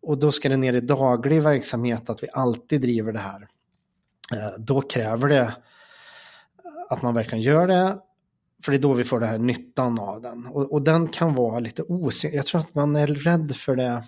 och 0.07 0.17
då 0.17 0.31
ska 0.31 0.49
det 0.49 0.57
ner 0.57 0.73
i 0.73 0.79
daglig 0.79 1.41
verksamhet 1.41 2.09
att 2.09 2.23
vi 2.23 2.27
alltid 2.33 2.81
driver 2.81 3.11
det 3.11 3.19
här. 3.19 3.47
Eh, 4.33 4.59
då 4.59 4.81
kräver 4.81 5.27
det 5.29 5.41
eh, 5.41 5.51
att 6.89 7.01
man 7.01 7.13
verkligen 7.13 7.41
gör 7.41 7.67
det. 7.67 7.97
För 8.63 8.71
det 8.71 8.77
är 8.77 8.81
då 8.81 8.93
vi 8.93 9.03
får 9.03 9.19
den 9.19 9.29
här 9.29 9.37
nyttan 9.37 9.99
av 9.99 10.21
den. 10.21 10.47
Och, 10.47 10.73
och 10.73 10.81
den 10.81 11.07
kan 11.07 11.35
vara 11.35 11.59
lite 11.59 11.83
osynlig. 11.83 12.37
Jag 12.37 12.45
tror 12.45 12.61
att 12.61 12.75
man 12.75 12.95
är 12.95 13.07
rädd 13.07 13.55
för 13.55 13.75
det, 13.75 14.03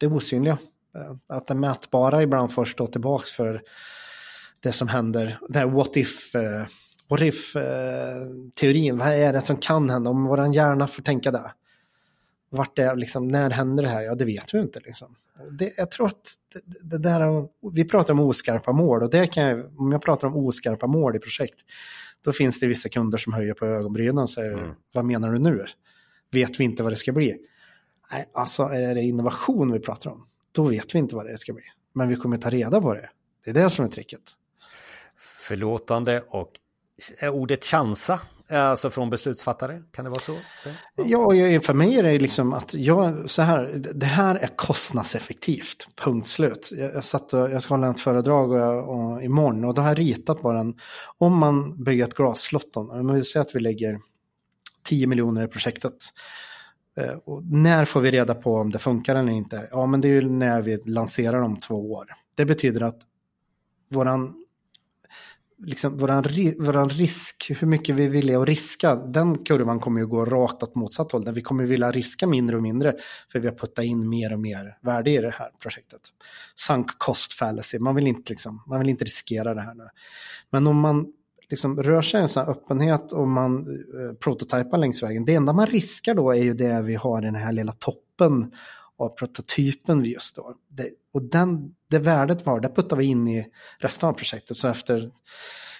det 0.00 0.06
osynliga. 0.06 0.58
Eh, 0.94 1.36
att 1.36 1.46
det 1.46 1.54
mätbara 1.54 2.22
ibland 2.22 2.52
får 2.52 2.64
stå 2.64 2.86
tillbaka 2.86 3.24
för 3.36 3.62
det 4.60 4.72
som 4.72 4.88
händer. 4.88 5.38
Det 5.48 5.58
här 5.58 5.66
what 5.66 5.96
if, 5.96 6.34
uh, 6.34 6.66
what 7.08 7.20
if 7.20 7.56
uh, 7.56 7.62
teorin. 8.56 8.98
Vad 8.98 9.08
är 9.08 9.32
det 9.32 9.40
som 9.40 9.56
kan 9.56 9.90
hända 9.90 10.10
om 10.10 10.24
vår 10.24 10.54
hjärna 10.54 10.86
får 10.86 11.02
tänka 11.02 11.30
det? 11.30 11.52
Vart 12.50 12.76
det, 12.76 12.94
liksom, 12.94 13.28
när 13.28 13.50
händer 13.50 13.82
det 13.82 13.88
här? 13.88 14.02
Ja, 14.02 14.14
det 14.14 14.24
vet 14.24 14.54
vi 14.54 14.60
inte. 14.60 14.80
Liksom. 14.84 15.16
Det, 15.50 15.74
jag 15.76 15.90
tror 15.90 16.06
att 16.06 16.34
det, 16.64 16.88
det, 16.90 16.98
där, 16.98 17.48
vi 17.72 17.84
pratar 17.84 18.12
om 18.14 18.20
oskarpa 18.20 18.72
mål 18.72 19.02
och 19.02 19.10
det 19.10 19.26
kan 19.26 19.44
jag, 19.44 19.80
om 19.80 19.92
jag 19.92 20.02
pratar 20.02 20.28
om 20.28 20.36
oskarpa 20.36 20.86
mål 20.86 21.16
i 21.16 21.18
projekt, 21.18 21.60
då 22.24 22.32
finns 22.32 22.60
det 22.60 22.66
vissa 22.66 22.88
kunder 22.88 23.18
som 23.18 23.32
höjer 23.32 23.54
på 23.54 23.66
ögonbrynen 23.66 24.18
och 24.18 24.30
säger, 24.30 24.58
mm. 24.58 24.74
vad 24.92 25.04
menar 25.04 25.32
du 25.32 25.38
nu? 25.38 25.64
Vet 26.30 26.60
vi 26.60 26.64
inte 26.64 26.82
vad 26.82 26.92
det 26.92 26.96
ska 26.96 27.12
bli? 27.12 27.36
Nej, 28.12 28.30
alltså 28.34 28.62
är 28.62 28.94
det 28.94 29.02
innovation 29.02 29.72
vi 29.72 29.80
pratar 29.80 30.10
om, 30.10 30.26
då 30.52 30.62
vet 30.62 30.94
vi 30.94 30.98
inte 30.98 31.14
vad 31.14 31.26
det 31.26 31.38
ska 31.38 31.52
bli. 31.52 31.64
Men 31.92 32.08
vi 32.08 32.16
kommer 32.16 32.36
ta 32.36 32.50
reda 32.50 32.80
på 32.80 32.94
det. 32.94 33.10
Det 33.44 33.50
är 33.50 33.54
det 33.54 33.70
som 33.70 33.84
är 33.84 33.88
tricket. 33.88 34.20
Förlåtande 35.18 36.20
och 36.28 36.50
ordet 37.32 37.64
chansa 37.64 38.20
Alltså 38.50 38.90
från 38.90 39.10
beslutsfattare, 39.10 39.82
kan 39.92 40.04
det 40.04 40.10
vara 40.10 40.20
så? 40.20 40.36
Ja, 40.96 41.34
ja 41.34 41.60
för 41.60 41.74
mig 41.74 41.98
är 41.98 42.02
det 42.02 42.18
liksom 42.18 42.52
att 42.52 42.74
jag, 42.74 43.30
så 43.30 43.42
här, 43.42 43.72
det 43.94 44.06
här 44.06 44.34
är 44.34 44.56
kostnadseffektivt, 44.56 45.86
punkt 45.96 46.26
slut. 46.26 46.68
Jag, 46.72 46.94
jag, 46.94 47.04
satt 47.04 47.32
och, 47.32 47.50
jag 47.50 47.62
ska 47.62 47.74
hålla 47.74 47.90
ett 47.90 48.00
föredrag 48.00 48.52
och, 48.52 48.88
och, 48.94 49.22
imorgon 49.22 49.64
och 49.64 49.74
då 49.74 49.82
har 49.82 49.88
jag 49.88 49.98
ritat 49.98 50.42
bara 50.42 50.60
en, 50.60 50.74
om 51.18 51.36
man 51.36 51.84
bygger 51.84 52.04
ett 52.04 52.14
glasslott, 52.14 52.76
om 52.76 53.14
vi 53.14 53.22
säger 53.22 53.46
att 53.46 53.54
vi 53.54 53.60
lägger 53.60 54.00
10 54.84 55.06
miljoner 55.06 55.44
i 55.44 55.48
projektet. 55.48 55.94
Eh, 57.00 57.16
och 57.24 57.44
när 57.44 57.84
får 57.84 58.00
vi 58.00 58.10
reda 58.10 58.34
på 58.34 58.54
om 58.54 58.70
det 58.70 58.78
funkar 58.78 59.14
eller 59.14 59.32
inte? 59.32 59.68
Ja, 59.70 59.86
men 59.86 60.00
det 60.00 60.08
är 60.08 60.12
ju 60.12 60.30
när 60.30 60.62
vi 60.62 60.78
lanserar 60.86 61.42
om 61.42 61.60
två 61.60 61.92
år. 61.92 62.06
Det 62.34 62.44
betyder 62.44 62.80
att 62.80 63.00
våran 63.88 64.34
liksom 65.64 65.96
våran, 65.96 66.24
våran 66.58 66.88
risk, 66.88 67.50
hur 67.58 67.66
mycket 67.66 67.94
vi 67.94 68.08
vill 68.08 68.36
att 68.36 68.48
riska, 68.48 68.96
den 68.96 69.44
kurvan 69.44 69.80
kommer 69.80 70.00
ju 70.00 70.06
gå 70.06 70.24
rakt 70.24 70.62
åt 70.62 70.74
motsatt 70.74 71.12
håll. 71.12 71.24
Där 71.24 71.32
vi 71.32 71.42
kommer 71.42 71.64
vilja 71.64 71.90
riska 71.90 72.26
mindre 72.26 72.56
och 72.56 72.62
mindre 72.62 72.94
för 73.32 73.40
vi 73.40 73.48
har 73.48 73.54
puttat 73.54 73.84
in 73.84 74.08
mer 74.08 74.32
och 74.32 74.40
mer 74.40 74.78
värde 74.82 75.10
i 75.10 75.18
det 75.18 75.30
här 75.30 75.50
projektet. 75.62 76.00
Sunk 76.54 76.98
cost 76.98 77.32
fallacy, 77.32 77.78
man 77.78 77.94
vill 77.94 78.06
inte, 78.06 78.32
liksom, 78.32 78.62
man 78.66 78.78
vill 78.78 78.88
inte 78.88 79.04
riskera 79.04 79.54
det 79.54 79.62
här 79.62 79.74
nu. 79.74 79.88
Men 80.50 80.66
om 80.66 80.80
man 80.80 81.12
liksom 81.50 81.82
rör 81.82 82.02
sig 82.02 82.20
i 82.20 82.22
en 82.22 82.28
sån 82.28 82.44
här 82.44 82.50
öppenhet 82.50 83.12
och 83.12 83.28
man 83.28 83.58
eh, 83.58 84.14
prototypar 84.14 84.78
längs 84.78 85.02
vägen, 85.02 85.24
det 85.24 85.34
enda 85.34 85.52
man 85.52 85.66
riskar 85.66 86.14
då 86.14 86.30
är 86.30 86.42
ju 86.42 86.54
det 86.54 86.82
vi 86.82 86.94
har 86.94 87.22
i 87.22 87.24
den 87.24 87.34
här 87.34 87.52
lilla 87.52 87.72
toppen 87.72 88.52
av 88.98 89.08
prototypen 89.08 90.02
vi 90.02 90.12
just 90.12 90.36
då. 90.36 90.54
Det, 90.68 90.90
och 91.12 91.22
den, 91.22 91.74
det 91.90 91.98
värdet 91.98 92.46
var, 92.46 92.60
det 92.60 92.68
puttar 92.68 92.96
vi 92.96 93.04
in 93.04 93.28
i 93.28 93.46
resten 93.78 94.08
av 94.08 94.12
projektet. 94.12 94.56
Så 94.56 94.68
efter 94.68 95.10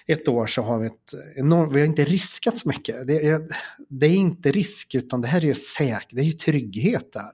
ett 0.07 0.27
år 0.27 0.47
så 0.47 0.61
har 0.61 0.79
vi 0.79 0.87
ett 0.87 1.13
enormt, 1.35 1.73
vi 1.73 1.79
har 1.79 1.87
inte 1.87 2.05
riskat 2.05 2.57
så 2.57 2.67
mycket. 2.67 3.07
Det 3.07 3.27
är, 3.27 3.47
det 3.89 4.05
är 4.05 4.15
inte 4.15 4.51
risk 4.51 4.95
utan 4.95 5.21
det 5.21 5.27
här 5.27 5.41
är 5.41 5.45
ju 5.45 5.55
säkert, 5.55 6.09
det 6.11 6.21
är 6.21 6.25
ju 6.25 6.31
trygghet 6.31 7.13
där. 7.13 7.31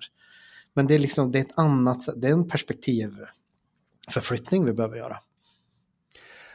Men 0.73 0.88
det 0.88 0.95
är 0.95 1.00
liksom, 1.00 1.32
det 1.32 1.39
är 1.39 1.43
ett 1.43 1.60
annat, 1.60 2.00
det 2.15 2.28
är 2.28 2.32
en 2.32 2.47
perspektivförflyttning 2.47 4.65
vi 4.65 4.73
behöver 4.73 4.97
göra. 4.97 5.17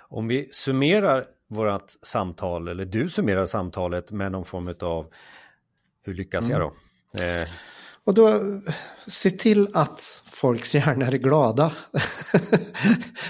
Om 0.09 0.29
vi 0.29 0.49
summerar 0.53 1.27
vårt 1.53 1.91
samtal, 2.03 2.69
eller 2.69 2.85
du 2.85 3.09
summerar 3.09 3.47
samtalet 3.47 4.11
med 4.11 4.33
någon 4.33 4.45
form 4.45 4.75
av 4.81 5.07
hur 6.05 6.15
lyckas 6.15 6.49
jag 6.49 6.61
då? 6.61 6.73
Mm. 7.19 7.43
Eh, 7.43 7.49
och 8.05 8.15
då, 8.15 8.41
se 9.07 9.31
till 9.31 9.69
att 9.75 10.23
folks 10.27 10.75
hjärnor 10.75 11.15
är 11.15 11.19
glada. 11.19 11.73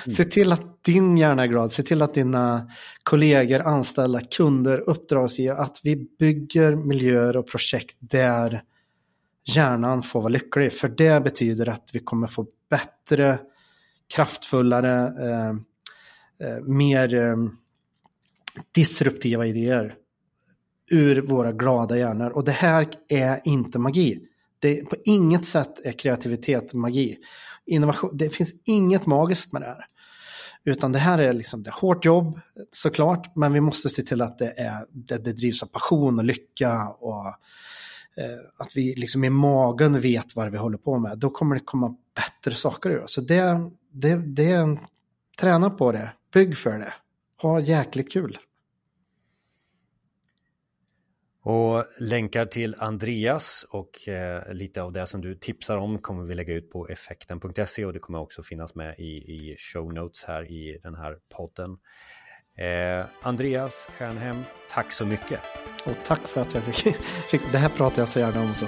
Mm. 0.05 0.17
se 0.17 0.25
till 0.25 0.53
att 0.53 0.85
din 0.85 1.17
hjärna 1.17 1.43
är 1.43 1.47
glad, 1.47 1.73
se 1.73 1.83
till 1.83 2.03
att 2.03 2.15
dina 2.15 2.71
kollegor, 3.03 3.61
anställda, 3.61 4.21
kunder, 4.21 4.79
uppdragsgivare, 4.79 5.59
att 5.59 5.81
vi 5.83 5.97
bygger 6.19 6.77
miljöer 6.77 7.37
och 7.37 7.49
projekt 7.49 7.97
där 7.99 8.63
hjärnan 9.45 10.03
får 10.03 10.21
vara 10.21 10.33
lycklig. 10.33 10.73
För 10.73 10.89
det 10.89 11.25
betyder 11.25 11.69
att 11.69 11.91
vi 11.93 11.99
kommer 11.99 12.27
få 12.27 12.47
bättre 12.71 13.39
kraftfullare, 14.15 15.13
eh, 15.29 15.51
eh, 16.49 16.63
mer 16.63 17.15
eh, 17.15 17.37
disruptiva 18.75 19.47
idéer 19.47 19.95
ur 20.91 21.23
våra 21.23 21.53
glada 21.53 21.97
hjärnor. 21.97 22.31
Och 22.31 22.45
det 22.45 22.53
här 22.53 22.89
är 23.09 23.41
inte 23.45 23.79
magi. 23.79 24.21
Det 24.59 24.79
är 24.79 24.85
på 24.85 24.97
inget 25.05 25.47
sätt 25.47 25.87
är 25.87 25.93
kreativitet 25.93 26.75
magi. 26.75 27.19
Innovation, 27.67 28.17
det 28.17 28.31
finns 28.31 28.55
inget 28.65 29.07
magiskt 29.07 29.53
med 29.53 29.63
det 29.63 29.67
här. 29.67 29.87
Utan 30.65 30.93
det 30.93 30.99
här 30.99 31.19
är 31.19 31.33
liksom 31.33 31.63
det 31.63 31.71
är 31.71 31.81
hårt 31.81 32.05
jobb 32.05 32.41
såklart, 32.71 33.37
men 33.37 33.53
vi 33.53 33.61
måste 33.61 33.89
se 33.89 34.03
till 34.03 34.23
att 34.23 34.39
det, 34.39 34.61
är, 34.61 34.87
det, 34.91 35.25
det 35.25 35.33
drivs 35.33 35.63
av 35.63 35.67
passion 35.67 36.19
och 36.19 36.25
lycka 36.25 36.89
och 36.89 37.27
eh, 38.17 38.39
att 38.57 38.77
vi 38.77 38.95
liksom 38.95 39.25
i 39.25 39.31
magen 39.31 40.01
vet 40.01 40.37
vad 40.37 40.51
vi 40.51 40.59
håller 40.59 40.79
på 40.79 40.99
med. 40.99 41.19
Då 41.19 41.31
kommer 41.31 41.55
det 41.55 41.61
komma 41.65 41.97
bättre 42.17 42.57
saker 42.57 42.91
ur. 42.91 43.05
Så 43.07 43.21
det, 43.21 43.71
det, 43.93 44.17
det, 44.17 44.79
träna 45.39 45.71
på 45.71 45.93
det, 45.93 46.13
bygg 46.35 46.57
för 46.57 46.79
det, 46.79 46.95
ha 47.43 47.61
jäkligt 47.61 48.13
kul. 48.13 48.39
Och 51.45 51.85
länkar 52.01 52.47
till 52.47 52.77
Andreas 52.79 53.67
och 53.71 54.09
eh, 54.09 54.53
lite 54.53 54.83
av 54.83 54.93
det 54.93 55.07
som 55.07 55.21
du 55.21 55.35
tipsar 55.35 55.77
om 55.77 55.99
kommer 55.99 56.25
vi 56.25 56.35
lägga 56.35 56.55
ut 56.55 56.71
på 56.71 56.89
effekten.se 56.89 57.85
och 57.85 57.93
det 57.93 57.99
kommer 57.99 58.19
också 58.19 58.43
finnas 58.43 58.75
med 58.75 58.95
i, 58.99 59.03
i 59.03 59.57
show 59.59 59.93
notes 59.95 60.25
här 60.25 60.51
i 60.51 60.79
den 60.83 60.95
här 60.95 61.17
podden. 61.37 61.79
Eh, 62.59 63.07
Andreas 63.23 63.89
Stjernhem, 63.99 64.43
tack 64.71 64.93
så 64.93 65.07
mycket. 65.07 65.41
Och 65.87 65.97
tack 66.05 66.29
för 66.29 66.41
att 66.41 66.55
jag 66.55 66.63
fick, 66.63 66.97
fick 67.31 67.43
det 67.53 67.59
här 67.59 67.69
pratar 67.69 68.03
jag 68.03 68.09
så 68.09 68.19
gärna 68.19 68.43
om 68.43 68.55
så. 68.55 68.67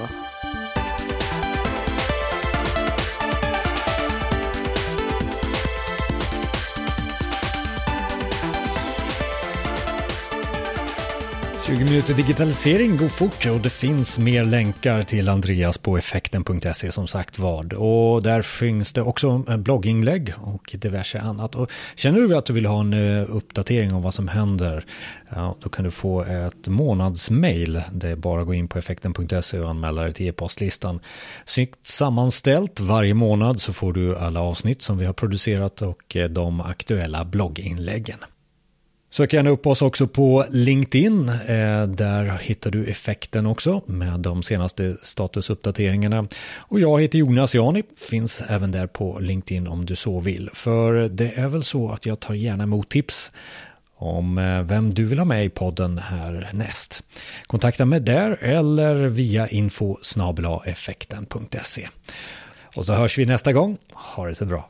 20 11.74 11.84
minuter 11.84 12.14
digitalisering 12.14 12.96
går 12.96 13.08
fort 13.08 13.46
och 13.46 13.60
det 13.60 13.70
finns 13.70 14.18
mer 14.18 14.44
länkar 14.44 15.02
till 15.02 15.28
Andreas 15.28 15.78
på 15.78 15.98
effekten.se 15.98 16.92
som 16.92 17.06
sagt 17.06 17.38
vad. 17.38 17.72
Och 17.72 18.22
där 18.22 18.42
finns 18.42 18.92
det 18.92 19.02
också 19.02 19.44
eh, 19.48 19.56
blogginlägg 19.56 20.32
och 20.40 20.74
diverse 20.78 21.20
annat. 21.20 21.54
Och 21.54 21.70
känner 21.94 22.20
du 22.20 22.36
att 22.36 22.46
du 22.46 22.52
vill 22.52 22.66
ha 22.66 22.80
en 22.80 22.92
eh, 22.92 23.36
uppdatering 23.36 23.94
om 23.94 24.02
vad 24.02 24.14
som 24.14 24.28
händer, 24.28 24.84
ja, 25.28 25.56
då 25.62 25.68
kan 25.68 25.84
du 25.84 25.90
få 25.90 26.22
ett 26.22 26.68
månadsmail. 26.68 27.82
Det 27.92 28.08
är 28.08 28.16
bara 28.16 28.40
att 28.40 28.46
gå 28.46 28.54
in 28.54 28.68
på 28.68 28.78
effekten.se 28.78 29.58
och 29.58 29.70
anmäla 29.70 30.02
dig 30.02 30.14
till 30.14 30.26
e-postlistan. 30.26 31.00
Snyggt 31.44 31.86
sammanställt 31.86 32.80
varje 32.80 33.14
månad 33.14 33.60
så 33.60 33.72
får 33.72 33.92
du 33.92 34.16
alla 34.16 34.40
avsnitt 34.40 34.82
som 34.82 34.98
vi 34.98 35.06
har 35.06 35.12
producerat 35.12 35.82
och 35.82 36.16
eh, 36.16 36.28
de 36.28 36.60
aktuella 36.60 37.24
blogginläggen. 37.24 38.18
Sök 39.14 39.32
gärna 39.32 39.50
upp 39.50 39.66
oss 39.66 39.82
också 39.82 40.06
på 40.06 40.44
LinkedIn. 40.50 41.28
Eh, 41.28 41.82
där 41.82 42.38
hittar 42.38 42.70
du 42.70 42.84
effekten 42.84 43.46
också 43.46 43.82
med 43.86 44.20
de 44.20 44.42
senaste 44.42 44.96
statusuppdateringarna. 45.02 46.26
Och 46.56 46.80
jag 46.80 47.00
heter 47.00 47.18
Jonas 47.18 47.54
Jani, 47.54 47.82
finns 47.96 48.42
även 48.48 48.72
där 48.72 48.86
på 48.86 49.18
LinkedIn 49.18 49.66
om 49.66 49.86
du 49.86 49.96
så 49.96 50.20
vill. 50.20 50.50
För 50.52 51.08
det 51.08 51.32
är 51.38 51.48
väl 51.48 51.62
så 51.62 51.90
att 51.90 52.06
jag 52.06 52.20
tar 52.20 52.34
gärna 52.34 52.62
emot 52.62 52.88
tips 52.88 53.32
om 53.96 54.38
eh, 54.38 54.62
vem 54.62 54.94
du 54.94 55.04
vill 55.04 55.18
ha 55.18 55.24
med 55.24 55.44
i 55.44 55.48
podden 55.48 55.98
här 55.98 56.50
näst. 56.52 57.02
Kontakta 57.46 57.84
mig 57.84 58.00
där 58.00 58.30
eller 58.40 58.94
via 58.94 59.48
info 59.48 59.96
effekten.se. 60.64 61.88
Och 62.76 62.84
så 62.84 62.92
hörs 62.92 63.18
vi 63.18 63.26
nästa 63.26 63.52
gång. 63.52 63.76
Ha 63.92 64.26
det 64.26 64.34
så 64.34 64.44
bra. 64.44 64.68